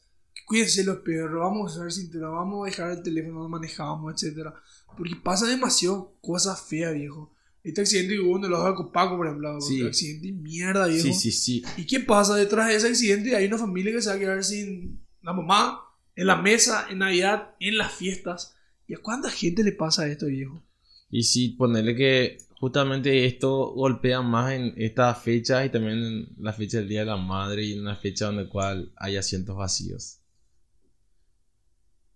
cuídense 0.46 0.84
los 0.84 0.98
perros, 1.00 1.41
vamos 1.41 1.72
a 1.72 1.75
usar 1.75 1.91
cinturón, 1.91 2.34
vamos 2.34 2.63
a 2.67 2.69
dejar 2.72 2.91
el 2.91 3.03
teléfono 3.03 3.48
manejamos, 3.50 4.13
etcétera. 4.13 4.53
Porque 4.98 5.15
pasa 5.24 5.46
demasiado 5.48 6.13
cosas 6.22 6.62
feas, 6.62 6.93
viejo. 6.93 7.31
Este 7.63 7.82
accidente 7.82 8.13
que 8.13 8.20
hubo 8.22 8.38
en 8.38 8.46
el 8.46 8.54
ojo 8.54 8.68
de 8.70 8.75
Copaco, 8.75 9.18
por 9.18 9.28
ejemplo, 9.28 9.60
Sí. 9.62 9.86
accidente 9.86 10.28
de 10.28 10.34
mierda, 10.34 10.88
viejo. 10.88 11.04
Sí, 11.04 11.13
sí, 11.13 11.32
sí. 11.32 11.63
¿Y 11.78 11.86
qué 11.86 12.00
pasa 12.00 12.36
detrás 12.36 12.68
de 12.70 12.75
ese 12.75 12.88
accidente? 12.88 13.36
Hay 13.36 13.46
una 13.48 13.58
familia 13.58 13.92
que 13.92 14.01
se 14.01 14.10
va 14.10 14.16
a 14.16 14.20
quedar 14.20 14.44
sin 14.44 15.01
la 15.22 15.34
mamá, 15.34 15.82
en 16.16 16.28
la 16.28 16.38
mesa, 16.42 16.88
en 16.89 17.00
Navidad, 17.00 17.56
en 17.60 17.78
las 17.78 17.94
fiestas. 17.94 18.56
¿Y 18.88 18.94
a 18.94 18.98
cuánta 19.00 19.30
gente 19.30 19.63
le 19.63 19.74
pasa 19.74 20.08
esto, 20.08 20.28
viejo? 20.28 20.63
Y 21.12 21.24
sí, 21.24 21.50
ponerle 21.50 21.96
que 21.96 22.38
justamente 22.60 23.25
esto 23.25 23.74
golpea 23.74 24.22
más 24.22 24.54
en 24.54 24.74
estas 24.78 25.22
fechas 25.22 25.66
y 25.66 25.70
también 25.70 25.98
en 25.98 26.28
la 26.38 26.54
fecha 26.54 26.78
del 26.78 26.88
Día 26.89 27.01
de 27.01 27.06
la 27.08 27.18
Madre 27.18 27.63
y 27.66 27.74
en 27.74 27.82
una 27.82 27.96
fecha 27.96 28.25
donde 28.28 28.48
cual 28.48 28.92
hay 28.96 29.18
asientos 29.18 29.56
vacíos. 29.58 30.20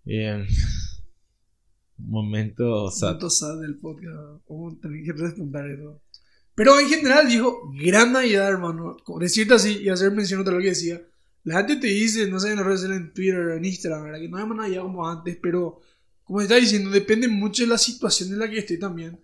Bien. 0.04 0.48
Momento 1.98 2.90
sad. 2.92 3.08
Momento 3.08 3.30
sad 3.30 3.62
del 3.62 3.78
podcast. 3.78 4.46
Que 4.48 5.14
responder 5.14 5.72
eso. 5.72 6.02
Pero 6.56 6.80
en 6.80 6.88
general, 6.88 7.28
dijo, 7.28 7.72
gran 7.74 8.14
Navidad, 8.14 8.50
hermano. 8.50 8.98
Decirte 9.20 9.56
así 9.56 9.80
y 9.82 9.90
hacer 9.90 10.12
mención 10.12 10.42
otra 10.42 10.54
lo 10.54 10.60
que 10.60 10.70
decía. 10.70 11.02
La 11.44 11.58
gente 11.58 11.76
te 11.76 11.88
dice, 11.88 12.28
no 12.30 12.40
sé, 12.40 12.52
en 12.52 12.58
las 12.58 12.66
redes 12.66 12.84
en 12.84 13.14
Twitter, 13.14 13.50
en 13.58 13.66
Instagram, 13.66 14.04
¿verdad? 14.04 14.20
que 14.20 14.30
no 14.30 14.38
hay 14.38 14.46
más 14.46 14.58
Navidad 14.58 14.84
como 14.84 15.08
antes, 15.08 15.38
pero 15.42 15.82
como 16.24 16.40
te 16.40 16.46
está 16.46 16.56
diciendo, 16.56 16.90
depende 16.90 17.28
mucho 17.28 17.64
de 17.64 17.70
la 17.70 17.78
situación 17.78 18.30
en 18.32 18.40
la 18.40 18.50
que 18.50 18.60
esté 18.60 18.78
también. 18.78 19.20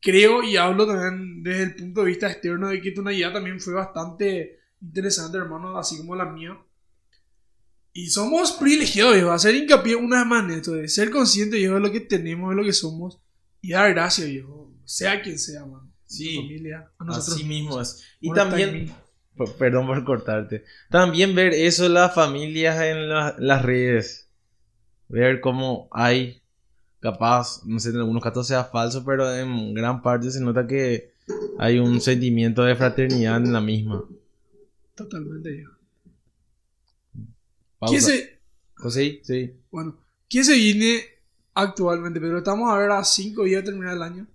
Creo 0.00 0.42
y 0.42 0.56
hablo 0.56 0.86
también 0.86 1.42
desde 1.42 1.62
el 1.62 1.76
punto 1.76 2.00
de 2.00 2.06
vista 2.06 2.30
externo 2.30 2.68
de 2.68 2.80
que 2.80 2.90
tu 2.90 3.02
Navidad 3.02 3.32
también 3.32 3.60
fue 3.60 3.74
bastante 3.74 4.58
interesante, 4.80 5.38
hermano, 5.38 5.78
así 5.78 5.96
como 5.98 6.16
la 6.16 6.26
mía. 6.26 6.58
Y 7.96 8.10
somos 8.10 8.52
privilegiados, 8.52 9.14
viejo. 9.14 9.30
Hacer 9.30 9.54
hincapié 9.54 9.96
una 9.96 10.18
vez 10.18 10.26
más 10.26 10.44
en 10.44 10.50
esto, 10.50 10.72
de 10.72 10.86
ser 10.88 11.10
conscientes, 11.10 11.58
viejo, 11.58 11.74
de 11.74 11.80
lo 11.80 11.90
que 11.90 12.00
tenemos, 12.00 12.50
de 12.50 12.56
lo 12.56 12.62
que 12.64 12.72
somos. 12.72 13.18
Y 13.62 13.70
dar 13.70 13.90
gracias, 13.94 14.28
viejo. 14.28 14.70
Sea 14.84 15.22
quien 15.22 15.38
sea, 15.38 15.64
man. 15.64 15.90
Sí, 16.04 16.36
familia, 16.36 16.90
a 16.98 17.04
nosotros. 17.04 17.34
Así 17.36 17.44
mismo 17.44 17.80
es. 17.80 18.02
Y 18.20 18.32
también, 18.32 18.92
Perdón 19.58 19.86
por 19.86 20.02
cortarte. 20.04 20.64
También 20.90 21.34
ver 21.34 21.52
eso, 21.52 21.88
las 21.90 22.14
familias 22.14 22.80
en 22.82 23.08
la- 23.08 23.34
las 23.38 23.62
redes. 23.62 24.28
Ver 25.08 25.40
cómo 25.40 25.88
hay, 25.90 26.40
capaz, 27.00 27.60
no 27.66 27.78
sé, 27.78 27.90
en 27.90 27.96
algunos 27.96 28.22
casos 28.22 28.46
sea 28.46 28.64
falso, 28.64 29.04
pero 29.04 29.30
en 29.34 29.74
gran 29.74 30.00
parte 30.00 30.30
se 30.30 30.40
nota 30.40 30.66
que 30.66 31.12
hay 31.58 31.78
un 31.78 32.00
sentimiento 32.00 32.62
de 32.62 32.76
fraternidad 32.76 33.36
en 33.38 33.52
la 33.52 33.60
misma. 33.60 34.04
Totalmente, 34.94 35.50
viejo. 35.50 35.72
Pausa. 37.78 37.92
¿Quién 37.92 38.02
se, 38.02 38.40
José, 38.74 39.20
sí. 39.22 39.60
bueno, 39.70 39.98
¿quién 40.28 40.44
se 40.44 40.54
viene 40.54 41.02
actualmente? 41.54 42.20
Pero 42.20 42.38
estamos 42.38 42.70
a 42.72 42.78
ver 42.78 42.90
a 42.90 43.04
5 43.04 43.44
días 43.44 43.62
de 43.64 43.70
terminar 43.70 43.94
el 43.94 44.02
año. 44.02 44.26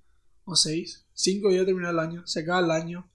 O 0.45 0.55
6. 0.55 1.07
5 1.13 1.49
días 1.49 1.61
de 1.61 1.65
terminar 1.65 1.91
el 1.91 1.99
año. 1.99 2.27
Se 2.27 2.41
acaba 2.41 2.59
el 2.59 2.71
año. 2.71 3.09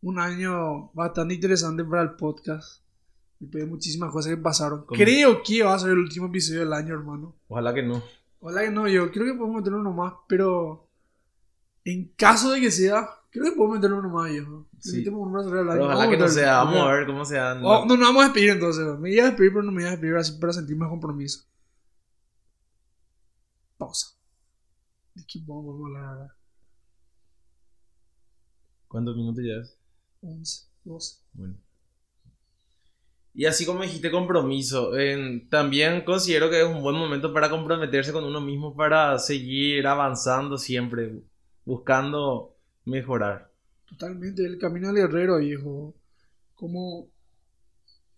Un 0.00 0.18
año 0.18 0.90
bastante 0.92 1.34
interesante 1.34 1.84
para 1.84 2.02
el 2.02 2.12
podcast. 2.16 2.82
De 3.40 3.66
muchísimas 3.66 4.10
cosas 4.10 4.30
que 4.30 4.36
pasaron. 4.36 4.84
¿Cómo? 4.84 4.98
Creo 4.98 5.42
que 5.42 5.62
va 5.62 5.74
a 5.74 5.78
ser 5.78 5.90
el 5.90 5.98
último 5.98 6.26
episodio 6.26 6.60
del 6.60 6.72
año, 6.72 6.94
hermano. 6.94 7.36
Ojalá 7.46 7.72
que 7.72 7.82
no. 7.82 8.02
Hola 8.40 8.62
que 8.62 8.70
no, 8.70 8.86
yo 8.86 9.10
creo 9.10 9.26
que 9.26 9.34
podemos 9.34 9.56
meter 9.56 9.74
uno 9.74 9.92
más, 9.92 10.14
pero 10.28 10.88
en 11.84 12.12
caso 12.14 12.52
de 12.52 12.60
que 12.60 12.70
sea, 12.70 13.08
creo 13.30 13.44
que 13.44 13.56
podemos 13.56 13.76
meter 13.78 13.92
uno 13.92 14.08
más, 14.08 14.30
viejo. 14.30 14.68
Si 14.78 14.90
Sí. 14.90 14.96
metemos 14.98 15.20
uno 15.20 15.30
más 15.32 15.46
Pero 15.46 15.84
ojalá 15.84 16.08
que 16.10 16.16
no 16.16 16.28
sea. 16.28 16.64
Vamos 16.64 16.80
a 16.80 16.92
ver 16.92 17.06
cómo 17.06 17.24
se 17.24 17.36
dan. 17.36 17.64
Oh, 17.64 17.84
no, 17.86 17.96
nos 17.96 18.08
vamos 18.08 18.22
a 18.22 18.26
despedir 18.26 18.50
entonces. 18.50 18.98
Me 18.98 19.12
iba 19.12 19.24
a 19.24 19.28
despedir, 19.28 19.52
pero 19.52 19.62
no 19.64 19.72
me 19.72 19.82
iba 19.82 19.88
a 19.90 19.92
despedir 19.92 20.16
así 20.16 20.38
para 20.38 20.52
sentir 20.52 20.76
más 20.76 20.88
compromiso. 20.88 21.44
Pausa. 23.76 24.08
¿De 25.14 25.24
qué 25.26 25.40
podemos 25.46 25.86
hablar 25.86 26.04
ahora? 26.04 26.36
¿Cuántos 28.88 29.16
minutos 29.16 29.44
ya 29.44 29.60
es? 29.60 29.78
11, 30.22 30.66
12. 30.84 31.16
Bueno. 31.32 31.54
Y 33.34 33.44
así 33.44 33.64
como 33.64 33.82
dijiste 33.82 34.10
compromiso, 34.10 34.90
también 35.48 36.02
considero 36.04 36.50
que 36.50 36.60
es 36.60 36.66
un 36.66 36.82
buen 36.82 36.96
momento 36.96 37.32
para 37.32 37.48
comprometerse 37.50 38.12
con 38.12 38.24
uno 38.24 38.40
mismo 38.40 38.74
para 38.74 39.16
seguir 39.18 39.86
avanzando 39.86 40.58
siempre, 40.58 41.22
buscando 41.64 42.56
mejorar. 42.88 43.52
Totalmente, 43.86 44.44
el 44.44 44.58
camino 44.58 44.88
del 44.92 44.96
guerrero, 45.06 45.38
viejo. 45.38 45.94
Como, 46.54 47.08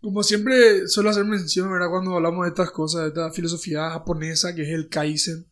como 0.01 0.23
siempre 0.23 0.89
suelo 0.89 1.11
hacer 1.11 1.25
mención, 1.25 1.71
¿verdad? 1.71 1.91
Cuando 1.91 2.15
hablamos 2.17 2.45
de 2.45 2.49
estas 2.51 2.71
cosas, 2.71 3.03
de 3.03 3.09
esta 3.09 3.31
filosofía 3.33 3.91
japonesa 3.91 4.55
que 4.55 4.63
es 4.63 4.69
el 4.71 4.89
Kaizen, 4.89 5.47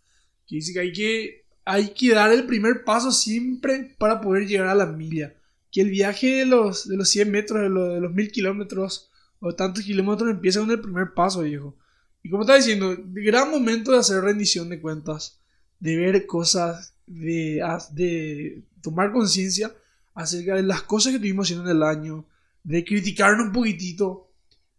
que 0.47 0.57
dice 0.57 0.73
que 0.73 0.81
hay 0.81 0.93
que, 0.93 1.45
hay 1.65 1.91
que 1.91 2.15
dar 2.15 2.33
el 2.33 2.47
primer 2.47 2.85
paso 2.85 3.13
siempre 3.13 3.95
para 3.99 4.21
poder 4.21 4.47
llegar 4.47 4.69
a 4.69 4.75
la 4.75 4.87
milla. 4.87 5.35
Que 5.71 5.83
el 5.83 5.91
viaje 5.91 6.37
de 6.39 6.47
los, 6.47 6.89
de 6.89 6.97
los 6.97 7.11
100 7.11 7.31
metros, 7.31 7.61
de, 7.63 7.69
los- 7.69 7.95
de 7.95 8.01
los 8.01 8.13
1000 8.15 8.33
kilómetros 8.33 9.11
o 9.41 9.55
tantos 9.55 9.85
kilómetros 9.85 10.31
empieza 10.31 10.61
con 10.61 10.71
el 10.71 10.81
primer 10.81 11.13
paso, 11.15 11.43
viejo. 11.43 11.77
Y 12.23 12.31
como 12.31 12.43
estaba 12.43 12.57
diciendo, 12.57 12.97
gran 12.99 13.51
momento 13.51 13.93
de 13.93 13.99
hacer 13.99 14.23
rendición 14.23 14.71
de 14.71 14.81
cuentas, 14.81 15.41
de 15.79 15.97
ver 15.97 16.27
cosas, 16.27 16.95
de, 17.09 17.63
de 17.93 18.63
tomar 18.83 19.13
conciencia 19.13 19.73
acerca 20.15 20.57
de 20.57 20.63
las 20.63 20.83
cosas 20.83 21.11
que 21.11 21.17
estuvimos 21.17 21.47
haciendo 21.47 21.71
en 21.71 21.77
el 21.77 21.83
año, 21.83 22.25
de 22.65 22.85
criticarnos 22.85 23.47
un 23.47 23.53
poquitito, 23.53 24.31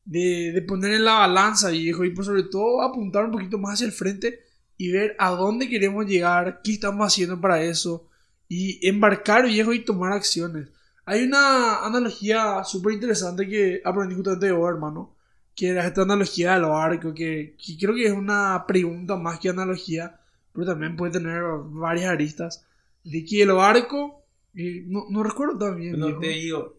de, 0.05 0.51
de 0.53 0.61
poner 0.61 0.93
en 0.93 1.05
la 1.05 1.13
balanza, 1.13 1.69
viejo, 1.69 2.03
y 2.03 2.11
por 2.11 2.25
sobre 2.25 2.43
todo 2.43 2.81
apuntar 2.81 3.25
un 3.25 3.31
poquito 3.31 3.57
más 3.57 3.75
hacia 3.75 3.85
el 3.85 3.91
frente 3.91 4.41
y 4.77 4.91
ver 4.91 5.15
a 5.19 5.31
dónde 5.31 5.69
queremos 5.69 6.05
llegar, 6.05 6.61
qué 6.63 6.73
estamos 6.73 7.05
haciendo 7.05 7.39
para 7.39 7.61
eso, 7.61 8.07
y 8.47 8.85
embarcar, 8.87 9.45
viejo, 9.45 9.73
y 9.73 9.85
tomar 9.85 10.13
acciones. 10.13 10.69
Hay 11.05 11.23
una 11.23 11.85
analogía 11.85 12.63
súper 12.63 12.93
interesante 12.93 13.47
que 13.47 13.81
aprendí 13.83 14.15
justamente 14.15 14.47
de 14.47 14.51
vos, 14.51 14.69
hermano, 14.69 15.15
que 15.55 15.69
era 15.69 15.85
esta 15.85 16.03
analogía 16.03 16.53
del 16.53 16.63
barco, 16.63 17.13
que, 17.13 17.55
que 17.63 17.77
creo 17.77 17.93
que 17.93 18.05
es 18.05 18.13
una 18.13 18.63
pregunta 18.67 19.15
más 19.15 19.39
que 19.39 19.49
analogía, 19.49 20.19
pero 20.59 20.71
también 20.71 20.97
puede 20.97 21.13
tener 21.13 21.41
varias 21.69 22.07
aristas, 22.11 22.65
de 23.03 23.23
que 23.23 23.43
el 23.43 23.53
barco, 23.53 24.25
eh, 24.53 24.83
no, 24.87 25.05
no 25.09 25.23
recuerdo 25.23 25.57
tan 25.57 25.77
bien, 25.77 25.97
No 25.97 26.19
te 26.19 26.27
digo, 26.27 26.77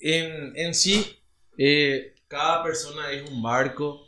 en, 0.00 0.56
en 0.56 0.74
sí, 0.74 1.06
eh, 1.56 2.14
cada 2.26 2.62
persona 2.64 3.12
es 3.12 3.30
un 3.30 3.40
barco 3.42 4.00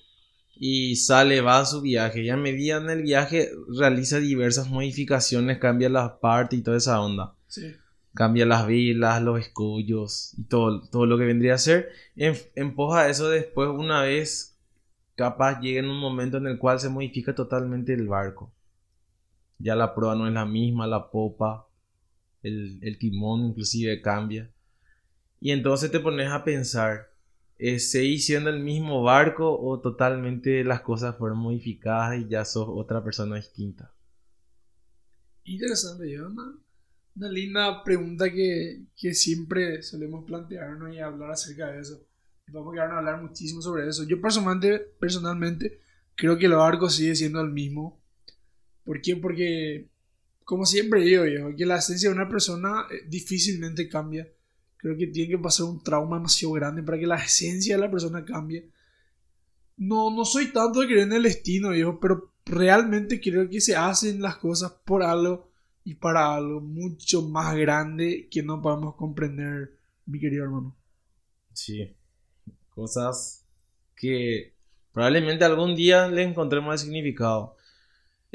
y 0.57 0.97
sale, 0.97 1.41
va 1.41 1.61
a 1.61 1.67
su 1.67 1.83
viaje. 1.83 2.23
Y 2.23 2.31
a 2.31 2.37
medida 2.37 2.79
en 2.79 2.91
el 2.91 3.03
viaje 3.03 3.51
realiza 3.79 4.19
diversas 4.19 4.69
modificaciones, 4.71 5.59
cambia 5.59 5.89
las 5.89 6.13
partes 6.21 6.59
y 6.59 6.63
toda 6.63 6.79
esa 6.79 7.01
onda. 7.01 7.35
Sí. 7.47 7.77
cambia 8.15 8.47
las 8.47 8.67
vilas, 8.67 9.23
los 9.23 9.39
escollos 9.41 10.35
y 10.39 10.45
todo, 10.45 10.81
todo 10.89 11.07
lo 11.07 11.19
que 11.19 11.25
vendría 11.27 11.55
a 11.55 11.59
ser. 11.59 11.91
En, 12.17 12.35
en 12.57 12.75
pos 12.75 12.97
a 12.97 13.09
eso 13.09 13.29
después, 13.31 13.69
una 13.69 14.03
vez 14.03 14.57
capaz 15.17 15.61
llega 15.61 15.81
en 15.81 15.89
un 15.89 15.99
momento 16.01 16.39
en 16.39 16.47
el 16.47 16.59
cual 16.59 16.81
se 16.81 16.89
modifica 16.89 17.35
totalmente 17.35 17.93
el 17.95 18.07
barco. 18.09 18.53
Ya 19.59 19.75
la 19.75 19.95
proa 19.95 20.15
no 20.15 20.27
es 20.27 20.35
la 20.35 20.47
misma, 20.47 20.87
la 20.87 21.11
popa, 21.11 21.69
el, 22.43 22.79
el 22.83 22.99
timón 22.99 23.47
inclusive 23.47 24.01
cambia. 24.03 24.51
Y 25.41 25.51
entonces 25.51 25.91
te 25.91 26.01
pones 26.01 26.31
a 26.31 26.45
pensar, 26.45 27.11
¿eh, 27.59 27.79
¿seguís 27.79 28.27
siendo 28.27 28.51
el 28.51 28.61
mismo 28.61 29.03
barco 29.03 29.59
o 29.59 29.81
totalmente 29.81 30.65
las 30.65 30.81
cosas 30.81 31.17
fueron 31.17 31.39
modificadas 31.39 32.21
y 32.21 32.29
ya 32.29 32.45
sos 32.45 32.69
otra 32.69 33.03
persona 33.03 33.37
distinta? 33.37 33.93
Interesante, 35.45 36.11
yo 36.11 36.27
una, 36.27 36.59
una 37.15 37.29
linda 37.29 37.85
pregunta 37.85 38.31
que, 38.31 38.87
que 38.97 39.15
siempre 39.15 39.83
solemos 39.83 40.25
plantearnos 40.25 40.95
y 40.95 40.99
hablar 40.99 41.31
acerca 41.31 41.71
de 41.71 41.81
eso. 41.81 42.01
Vamos 42.49 42.77
a 42.79 42.83
a 42.83 42.99
hablar 42.99 43.23
muchísimo 43.23 43.61
sobre 43.61 43.89
eso. 43.89 44.05
Yo 44.05 44.21
personalmente, 44.21 44.79
personalmente 45.01 45.81
creo 46.15 46.39
que 46.39 46.47
el 46.47 46.53
barco 46.53 46.89
sigue 46.89 47.15
siendo 47.15 47.41
el 47.41 47.51
mismo. 47.51 48.01
¿Por 48.87 49.03
qué? 49.03 49.17
Porque, 49.17 49.89
como 50.45 50.65
siempre 50.65 51.03
digo 51.03 51.27
yo, 51.27 51.55
que 51.57 51.67
la 51.67 51.77
esencia 51.77 52.09
de 52.09 52.15
una 52.15 52.29
persona 52.29 52.87
eh, 52.91 53.05
difícilmente 53.09 53.89
cambia. 53.89 54.27
Creo 54.77 54.97
que 54.97 55.09
tiene 55.09 55.31
que 55.31 55.39
pasar 55.39 55.67
un 55.67 55.83
trauma 55.83 56.17
demasiado 56.17 56.55
grande 56.55 56.83
para 56.85 56.99
que 56.99 57.07
la 57.07 57.17
esencia 57.17 57.75
de 57.75 57.83
la 57.83 57.91
persona 57.91 58.25
cambie. 58.25 58.71
No, 59.77 60.15
no 60.15 60.25
soy 60.25 60.53
tanto 60.53 60.81
de 60.81 60.87
creer 60.87 61.03
en 61.03 61.15
el 61.15 61.25
destino, 61.25 61.71
viejo, 61.71 61.99
pero 61.99 62.33
realmente 62.45 63.21
creo 63.21 63.51
que 63.51 63.61
se 63.61 63.75
hacen 63.75 64.23
las 64.23 64.37
cosas 64.37 64.71
por 64.85 65.03
algo 65.03 65.51
y 65.83 65.95
para 65.95 66.35
algo 66.35 66.61
mucho 66.61 67.23
más 67.23 67.57
grande 67.57 68.29
que 68.31 68.43
no 68.43 68.63
podemos 68.63 68.95
comprender, 68.95 69.77
mi 70.07 70.21
querido 70.21 70.45
hermano. 70.45 70.77
Sí, 71.53 71.97
cosas 72.71 73.45
que 73.97 74.55
probablemente 74.93 75.45
algún 75.45 75.75
día 75.75 76.07
le 76.09 76.23
encontremos 76.23 76.73
el 76.75 76.79
significado. 76.79 77.56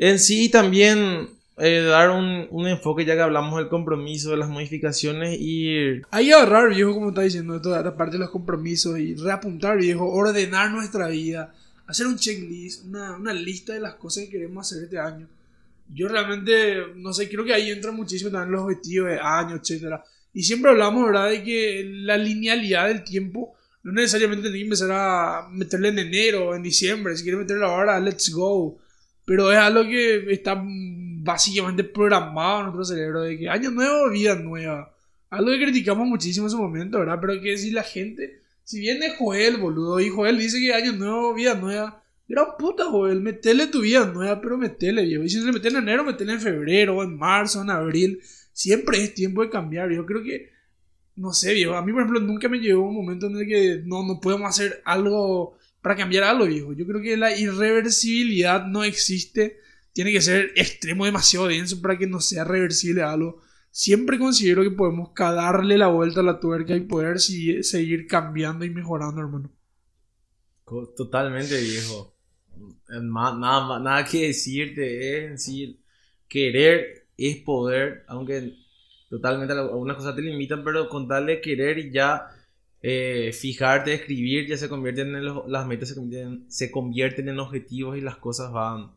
En 0.01 0.17
sí 0.17 0.49
también 0.49 1.29
eh, 1.57 1.81
dar 1.81 2.09
un, 2.09 2.47
un 2.49 2.67
enfoque 2.67 3.05
ya 3.05 3.13
que 3.13 3.21
hablamos 3.21 3.59
del 3.59 3.69
compromiso, 3.69 4.31
de 4.31 4.37
las 4.37 4.49
modificaciones 4.49 5.37
y 5.39 6.01
Hay 6.09 6.25
que 6.25 6.33
agarrar, 6.33 6.69
viejo, 6.69 6.91
como 6.95 7.09
está 7.09 7.21
diciendo, 7.21 7.61
toda 7.61 7.83
la 7.83 7.95
parte 7.95 8.13
de 8.13 8.23
los 8.23 8.31
compromisos 8.31 8.97
y 8.97 9.13
reapuntar, 9.13 9.77
viejo, 9.77 10.11
ordenar 10.11 10.71
nuestra 10.71 11.07
vida, 11.07 11.53
hacer 11.85 12.07
un 12.07 12.17
checklist, 12.17 12.85
una, 12.85 13.15
una 13.15 13.31
lista 13.31 13.73
de 13.73 13.79
las 13.79 13.93
cosas 13.93 14.23
que 14.23 14.31
queremos 14.31 14.65
hacer 14.65 14.85
este 14.85 14.97
año. 14.97 15.27
Yo 15.93 16.07
realmente, 16.07 16.77
no 16.95 17.13
sé, 17.13 17.29
creo 17.29 17.45
que 17.45 17.53
ahí 17.53 17.69
entra 17.69 17.91
muchísimo 17.91 18.31
también 18.31 18.53
los 18.53 18.63
objetivos 18.63 19.09
de 19.09 19.19
año, 19.19 19.57
etcétera. 19.57 20.03
Y 20.33 20.41
siempre 20.41 20.71
hablamos, 20.71 21.05
¿verdad?, 21.05 21.29
de 21.29 21.43
que 21.43 21.83
la 21.85 22.17
linealidad 22.17 22.87
del 22.87 23.03
tiempo 23.03 23.53
no 23.83 23.91
necesariamente 23.91 24.49
tiene 24.49 24.57
que 24.57 24.63
empezar 24.63 24.89
a 24.91 25.47
meterle 25.51 25.89
en 25.89 25.99
enero 25.99 26.55
en 26.55 26.63
diciembre. 26.63 27.15
Si 27.15 27.21
quieres 27.21 27.41
meterle 27.41 27.65
ahora, 27.65 27.99
let's 27.99 28.31
go. 28.33 28.79
Pero 29.25 29.51
es 29.51 29.57
algo 29.57 29.83
que 29.83 30.31
está 30.31 30.61
básicamente 31.23 31.83
programado 31.83 32.59
en 32.59 32.65
nuestro 32.65 32.85
cerebro 32.85 33.21
de 33.21 33.37
que 33.37 33.49
año 33.49 33.71
nuevo, 33.71 34.09
vida 34.09 34.35
nueva. 34.35 34.95
Algo 35.29 35.51
que 35.51 35.61
criticamos 35.63 36.07
muchísimo 36.07 36.47
en 36.47 36.51
su 36.51 36.57
momento, 36.57 36.99
¿verdad? 36.99 37.19
Pero 37.21 37.41
que 37.41 37.57
si 37.57 37.71
la 37.71 37.83
gente, 37.83 38.41
si 38.63 38.79
viene 38.79 39.15
Joel, 39.17 39.57
boludo, 39.57 39.99
y 39.99 40.09
Joel 40.09 40.37
dice 40.37 40.59
que 40.59 40.73
año 40.73 40.91
nuevo, 40.93 41.33
vida 41.33 41.55
nueva, 41.55 42.03
gran 42.27 42.47
puta, 42.57 42.85
Joel, 42.85 43.21
metele 43.21 43.67
tu 43.67 43.81
vida 43.81 44.05
nueva, 44.05 44.41
pero 44.41 44.57
metele, 44.57 45.05
viejo. 45.05 45.23
Y 45.23 45.29
si 45.29 45.39
le 45.39 45.51
metes 45.51 45.73
en 45.73 45.79
enero, 45.79 46.03
metele 46.03 46.33
en 46.33 46.41
febrero, 46.41 47.03
en 47.03 47.17
marzo, 47.17 47.61
en 47.61 47.69
abril. 47.69 48.19
Siempre 48.51 49.01
es 49.01 49.13
tiempo 49.13 49.41
de 49.41 49.49
cambiar, 49.49 49.91
yo 49.91 50.05
creo 50.05 50.23
que, 50.23 50.49
no 51.15 51.31
sé, 51.31 51.53
viejo. 51.53 51.75
A 51.75 51.85
mí, 51.85 51.93
por 51.93 52.01
ejemplo, 52.01 52.19
nunca 52.19 52.49
me 52.49 52.59
llegó 52.59 52.81
un 52.87 52.95
momento 52.95 53.27
en 53.27 53.37
el 53.37 53.47
que 53.47 53.81
no, 53.85 54.05
no 54.05 54.19
podemos 54.19 54.49
hacer 54.49 54.81
algo 54.83 55.57
para 55.81 55.95
cambiar 55.95 56.23
algo, 56.23 56.45
viejo. 56.45 56.73
Yo 56.73 56.85
creo 56.85 57.01
que 57.01 57.17
la 57.17 57.35
irreversibilidad 57.35 58.65
no 58.65 58.83
existe. 58.83 59.59
Tiene 59.93 60.11
que 60.11 60.21
ser 60.21 60.51
extremo 60.55 61.05
demasiado 61.05 61.47
denso 61.47 61.81
para 61.81 61.97
que 61.97 62.07
no 62.07 62.19
sea 62.19 62.43
reversible 62.43 63.01
algo. 63.01 63.41
Siempre 63.71 64.19
considero 64.19 64.63
que 64.63 64.71
podemos 64.71 65.11
darle 65.15 65.77
la 65.77 65.87
vuelta 65.87 66.19
a 66.19 66.23
la 66.23 66.39
tuerca 66.39 66.75
y 66.75 66.81
poder 66.81 67.19
seguir 67.19 68.05
cambiando 68.07 68.65
y 68.65 68.69
mejorando, 68.69 69.21
hermano. 69.21 69.51
Totalmente 70.95 71.59
viejo. 71.59 72.15
Nada, 72.89 73.79
nada 73.79 74.05
que 74.05 74.27
decirte, 74.27 75.25
es 75.25 75.31
decir, 75.31 75.79
querer 76.27 77.07
es 77.17 77.37
poder, 77.37 78.03
aunque 78.07 78.55
totalmente 79.09 79.53
algunas 79.53 79.97
cosas 79.97 80.15
te 80.15 80.21
limitan, 80.21 80.63
pero 80.63 80.87
con 80.89 81.07
darle 81.07 81.41
querer 81.41 81.91
ya 81.91 82.27
eh, 82.81 83.31
fijarte, 83.33 83.93
escribir, 83.93 84.47
ya 84.47 84.57
se 84.57 84.67
convierten 84.67 85.15
en 85.15 85.25
las 85.51 85.67
metas 85.67 85.89
se 85.89 85.95
convierten, 85.95 86.45
se 86.49 86.71
convierten 86.71 87.29
en 87.29 87.39
objetivos 87.39 87.97
y 87.97 88.01
las 88.01 88.17
cosas 88.17 88.51
van, 88.51 88.91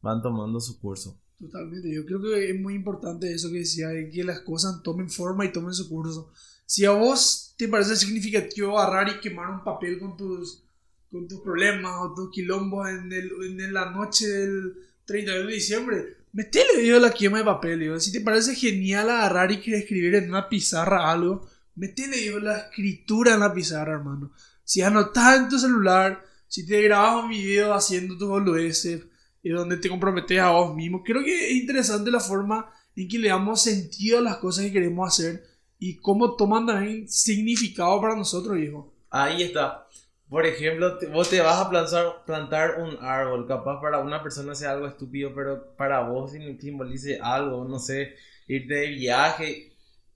van 0.00 0.22
tomando 0.22 0.60
su 0.60 0.78
curso. 0.80 1.20
Totalmente, 1.38 1.92
yo 1.92 2.06
creo 2.06 2.22
que 2.22 2.50
es 2.50 2.60
muy 2.60 2.74
importante 2.74 3.32
eso 3.32 3.50
que 3.50 3.58
decía, 3.58 3.88
de 3.88 4.08
que 4.08 4.22
las 4.22 4.40
cosas 4.40 4.82
tomen 4.82 5.10
forma 5.10 5.44
y 5.44 5.52
tomen 5.52 5.74
su 5.74 5.88
curso. 5.88 6.30
Si 6.64 6.84
a 6.84 6.92
vos 6.92 7.54
te 7.58 7.68
parece 7.68 7.96
significativo 7.96 8.78
agarrar 8.78 9.08
y 9.08 9.20
quemar 9.20 9.50
un 9.50 9.64
papel 9.64 9.98
con 9.98 10.16
tus, 10.16 10.62
con 11.10 11.26
tus 11.26 11.40
problemas 11.40 11.92
o 12.00 12.14
tus 12.14 12.30
quilombos 12.30 12.88
en, 12.88 13.12
el, 13.12 13.30
en 13.42 13.72
la 13.72 13.90
noche 13.90 14.28
del 14.28 14.74
31 15.06 15.46
de 15.46 15.52
diciembre, 15.52 16.16
metele 16.32 16.86
yo 16.86 17.00
la 17.00 17.12
quema 17.12 17.38
de 17.38 17.44
papel. 17.44 17.80
Digo. 17.80 17.98
Si 17.98 18.12
te 18.12 18.20
parece 18.20 18.54
genial 18.54 19.10
agarrar 19.10 19.50
y 19.50 19.74
escribir 19.74 20.14
en 20.14 20.30
una 20.30 20.48
pizarra 20.48 21.10
algo, 21.10 21.46
metele 21.76 22.24
yo 22.24 22.38
la 22.38 22.58
escritura 22.58 23.34
en 23.34 23.40
la 23.40 23.52
pizarra, 23.52 23.94
hermano. 23.94 24.32
Si 24.64 24.82
anotas 24.82 25.36
en 25.36 25.48
tu 25.48 25.58
celular, 25.58 26.24
si 26.48 26.66
te 26.66 26.82
grabas 26.82 27.24
un 27.24 27.30
video 27.30 27.74
haciendo 27.74 28.16
tus 28.16 28.28
boludeces 28.28 29.02
y 29.42 29.50
donde 29.50 29.76
te 29.76 29.88
comprometes 29.88 30.40
a 30.40 30.50
vos 30.50 30.74
mismo, 30.74 31.02
creo 31.02 31.22
que 31.22 31.50
es 31.50 31.56
interesante 31.56 32.10
la 32.10 32.20
forma 32.20 32.70
en 32.96 33.08
que 33.08 33.18
le 33.18 33.28
damos 33.28 33.62
sentido 33.62 34.18
a 34.18 34.22
las 34.22 34.36
cosas 34.36 34.66
que 34.66 34.72
queremos 34.72 35.08
hacer 35.08 35.44
y 35.78 35.96
cómo 35.96 36.36
toman 36.36 36.66
también 36.66 37.08
significado 37.08 38.00
para 38.00 38.16
nosotros, 38.16 38.58
hijo. 38.58 38.94
Ahí 39.10 39.42
está. 39.42 39.86
Por 40.28 40.46
ejemplo, 40.46 40.98
vos 41.12 41.28
te 41.28 41.40
vas 41.40 41.60
a 41.60 41.68
plantar, 41.68 42.24
plantar 42.24 42.80
un 42.80 42.96
árbol, 43.04 43.46
capaz 43.46 43.80
para 43.80 43.98
una 43.98 44.22
persona 44.22 44.54
sea 44.54 44.72
algo 44.72 44.86
estúpido, 44.86 45.34
pero 45.34 45.76
para 45.76 46.00
vos 46.00 46.32
simbolice 46.32 47.18
algo, 47.20 47.64
no 47.64 47.78
sé, 47.78 48.14
irte 48.48 48.74
de 48.74 48.86
viaje, 48.88 49.72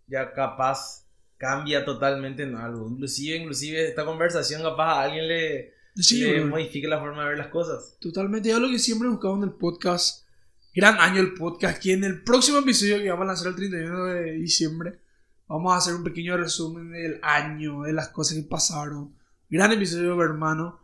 ya 0.07 0.33
capaz 0.33 1.08
cambia 1.39 1.85
totalmente 1.85 2.43
en 2.43 2.57
algo. 2.57 2.89
Inclusive, 2.89 3.37
inclusive 3.37 3.89
esta 3.89 4.05
conversación 4.05 4.63
capaz 4.63 4.99
a 4.99 5.03
alguien 5.03 5.27
le, 5.27 5.73
le 5.95 6.45
modifique 6.45 6.87
la 6.87 6.99
forma 6.99 7.23
de 7.23 7.29
ver 7.31 7.39
las 7.39 7.49
cosas. 7.49 7.97
Totalmente, 8.01 8.51
es 8.51 8.59
lo 8.59 8.69
que 8.69 8.79
siempre 8.79 9.09
buscamos 9.09 9.39
en 9.39 9.45
el 9.45 9.55
podcast. 9.55 10.27
Gran 10.75 11.01
año 11.01 11.21
el 11.21 11.35
podcast, 11.35 11.83
que 11.83 11.95
en 11.95 12.05
el 12.05 12.23
próximo 12.23 12.59
episodio 12.59 12.99
que 12.99 13.09
vamos 13.09 13.25
a 13.25 13.29
lanzar 13.29 13.49
el 13.49 13.57
31 13.57 14.05
de 14.05 14.33
diciembre, 14.33 14.99
vamos 15.49 15.73
a 15.73 15.79
hacer 15.79 15.95
un 15.95 16.05
pequeño 16.05 16.37
resumen 16.37 16.93
del 16.93 17.19
año, 17.23 17.83
de 17.83 17.93
las 17.93 18.09
cosas 18.11 18.37
que 18.37 18.43
pasaron 18.43 19.17
Gran 19.51 19.73
episodio, 19.73 20.21
hermano. 20.23 20.79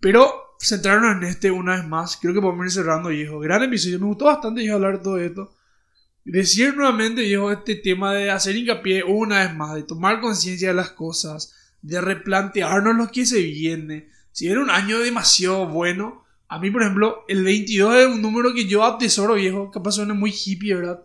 Pero 0.00 0.32
centrarnos 0.58 1.16
en 1.16 1.24
este 1.24 1.50
una 1.50 1.76
vez 1.76 1.86
más. 1.86 2.16
Creo 2.16 2.32
que 2.32 2.40
podemos 2.40 2.66
ir 2.66 2.72
cerrando, 2.72 3.10
viejo. 3.10 3.38
Gran 3.38 3.62
episodio. 3.62 3.98
Me 3.98 4.06
gustó 4.06 4.26
bastante, 4.26 4.62
viejo, 4.62 4.76
hablar 4.76 4.98
de 4.98 5.04
todo 5.04 5.18
esto. 5.18 5.50
Decir 6.28 6.76
nuevamente, 6.76 7.22
viejo, 7.22 7.50
este 7.50 7.74
tema 7.74 8.12
de 8.12 8.30
hacer 8.30 8.54
hincapié 8.54 9.02
una 9.02 9.38
vez 9.38 9.54
más, 9.56 9.74
de 9.74 9.82
tomar 9.82 10.20
conciencia 10.20 10.68
de 10.68 10.74
las 10.74 10.90
cosas, 10.90 11.54
de 11.80 12.02
replantearnos 12.02 12.94
lo 12.94 13.10
que 13.10 13.24
se 13.24 13.40
viene. 13.40 14.10
Si 14.30 14.46
era 14.46 14.60
un 14.60 14.68
año 14.68 14.98
demasiado 14.98 15.66
bueno, 15.68 16.26
a 16.46 16.58
mí, 16.58 16.70
por 16.70 16.82
ejemplo, 16.82 17.24
el 17.28 17.44
22 17.44 17.94
es 17.94 18.06
un 18.08 18.20
número 18.20 18.52
que 18.52 18.66
yo 18.66 18.84
atesoro, 18.84 19.34
viejo. 19.34 19.70
Capaz 19.70 19.92
suena 19.92 20.12
muy 20.12 20.30
hippie, 20.30 20.74
¿verdad? 20.74 21.02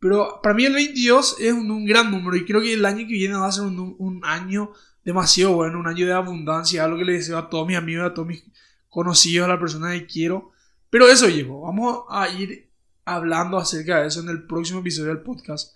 Pero 0.00 0.40
para 0.42 0.54
mí 0.54 0.66
el 0.66 0.74
22 0.74 1.36
es 1.40 1.52
un, 1.54 1.86
gran 1.86 2.10
número 2.10 2.36
y 2.36 2.44
creo 2.44 2.60
que 2.60 2.74
el 2.74 2.84
año 2.84 3.06
que 3.06 3.14
viene 3.14 3.36
va 3.36 3.48
a 3.48 3.52
ser 3.52 3.64
un, 3.64 3.96
un 3.98 4.20
año 4.22 4.72
demasiado 5.02 5.54
bueno, 5.54 5.80
un 5.80 5.86
año 5.86 6.04
de 6.04 6.12
abundancia, 6.12 6.84
algo 6.84 6.98
que 6.98 7.06
le 7.06 7.14
deseo 7.14 7.38
a 7.38 7.48
todos 7.48 7.66
mis 7.66 7.78
amigos, 7.78 8.04
a 8.04 8.12
todos 8.12 8.28
mis 8.28 8.44
conocidos, 8.90 9.46
a 9.46 9.54
la 9.54 9.58
persona 9.58 9.92
que 9.92 10.04
quiero. 10.04 10.52
Pero 10.90 11.08
eso, 11.08 11.26
llegó. 11.26 11.62
Vamos 11.62 12.04
a 12.10 12.28
ir 12.28 12.67
hablando 13.14 13.58
acerca 13.58 14.00
de 14.00 14.08
eso 14.08 14.20
en 14.20 14.28
el 14.28 14.44
próximo 14.44 14.80
episodio 14.80 15.08
del 15.08 15.22
podcast. 15.22 15.74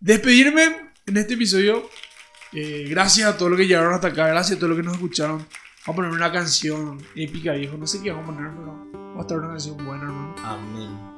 Despedirme 0.00 0.92
en 1.06 1.16
este 1.16 1.34
episodio. 1.34 1.88
Eh, 2.52 2.86
gracias 2.88 3.28
a 3.28 3.36
todos 3.36 3.50
los 3.50 3.58
que 3.58 3.66
llegaron 3.66 3.92
hasta 3.94 4.08
acá. 4.08 4.28
Gracias 4.28 4.56
a 4.56 4.60
todos 4.60 4.70
los 4.70 4.78
que 4.78 4.84
nos 4.84 4.94
escucharon. 4.94 5.38
Vamos 5.38 5.48
a 5.86 5.92
poner 5.92 6.10
una 6.10 6.32
canción 6.32 7.02
épica, 7.14 7.52
viejo. 7.52 7.76
No 7.76 7.86
sé 7.86 8.02
qué 8.02 8.10
vamos 8.10 8.30
a 8.30 8.34
poner, 8.34 8.50
pero 8.52 8.90
va 9.14 9.18
a 9.18 9.20
estar 9.20 9.38
una 9.38 9.48
canción 9.48 9.76
buena, 9.84 10.04
hermano. 10.04 10.34
Amén. 10.44 11.08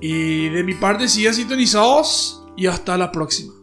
Y 0.00 0.48
de 0.48 0.64
mi 0.64 0.74
parte, 0.74 1.08
sigan 1.08 1.34
sintonizados. 1.34 2.38
Y 2.56 2.66
hasta 2.66 2.98
la 2.98 3.10
próxima. 3.10 3.54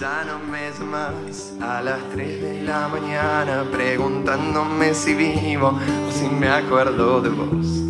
Ya 0.00 0.24
no 0.24 0.38
me 0.38 0.70
llamas 0.70 1.52
a 1.60 1.82
las 1.82 2.00
3 2.12 2.40
de 2.40 2.62
la 2.62 2.88
mañana 2.88 3.66
preguntándome 3.70 4.94
si 4.94 5.14
vivo 5.14 5.78
o 6.08 6.12
si 6.12 6.26
me 6.26 6.48
acuerdo 6.48 7.20
de 7.20 7.28
vos. 7.28 7.89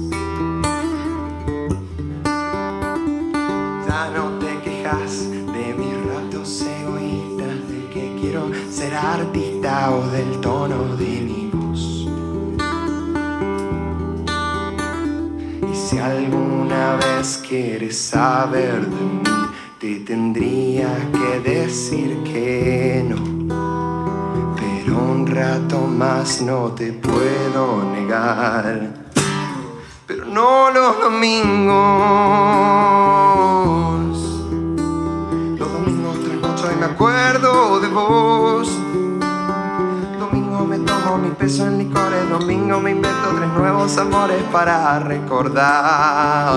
Del 9.98 10.40
tono 10.40 10.94
de 10.96 11.20
mi 11.20 11.50
voz. 11.52 12.06
Y 15.70 15.74
si 15.74 15.98
alguna 15.98 16.96
vez 16.96 17.42
quieres 17.46 17.98
saber 17.98 18.86
de 18.86 19.04
mí, 19.04 19.22
te 19.80 20.00
tendría 20.00 20.88
que 21.12 21.50
decir 21.50 22.22
que 22.22 23.04
no, 23.08 23.20
pero 24.54 24.96
un 24.96 25.26
rato 25.26 25.80
más 25.80 26.40
no 26.40 26.68
te 26.72 26.92
puedo 26.92 27.82
negar. 27.92 28.94
Pero 30.06 30.24
no 30.24 30.70
los 30.70 31.00
domingos. 31.00 32.49
Me 42.78 42.92
invento 42.92 43.30
tres 43.36 43.48
nuevos 43.48 43.98
amores 43.98 44.42
para 44.52 45.00
recordar. 45.00 46.50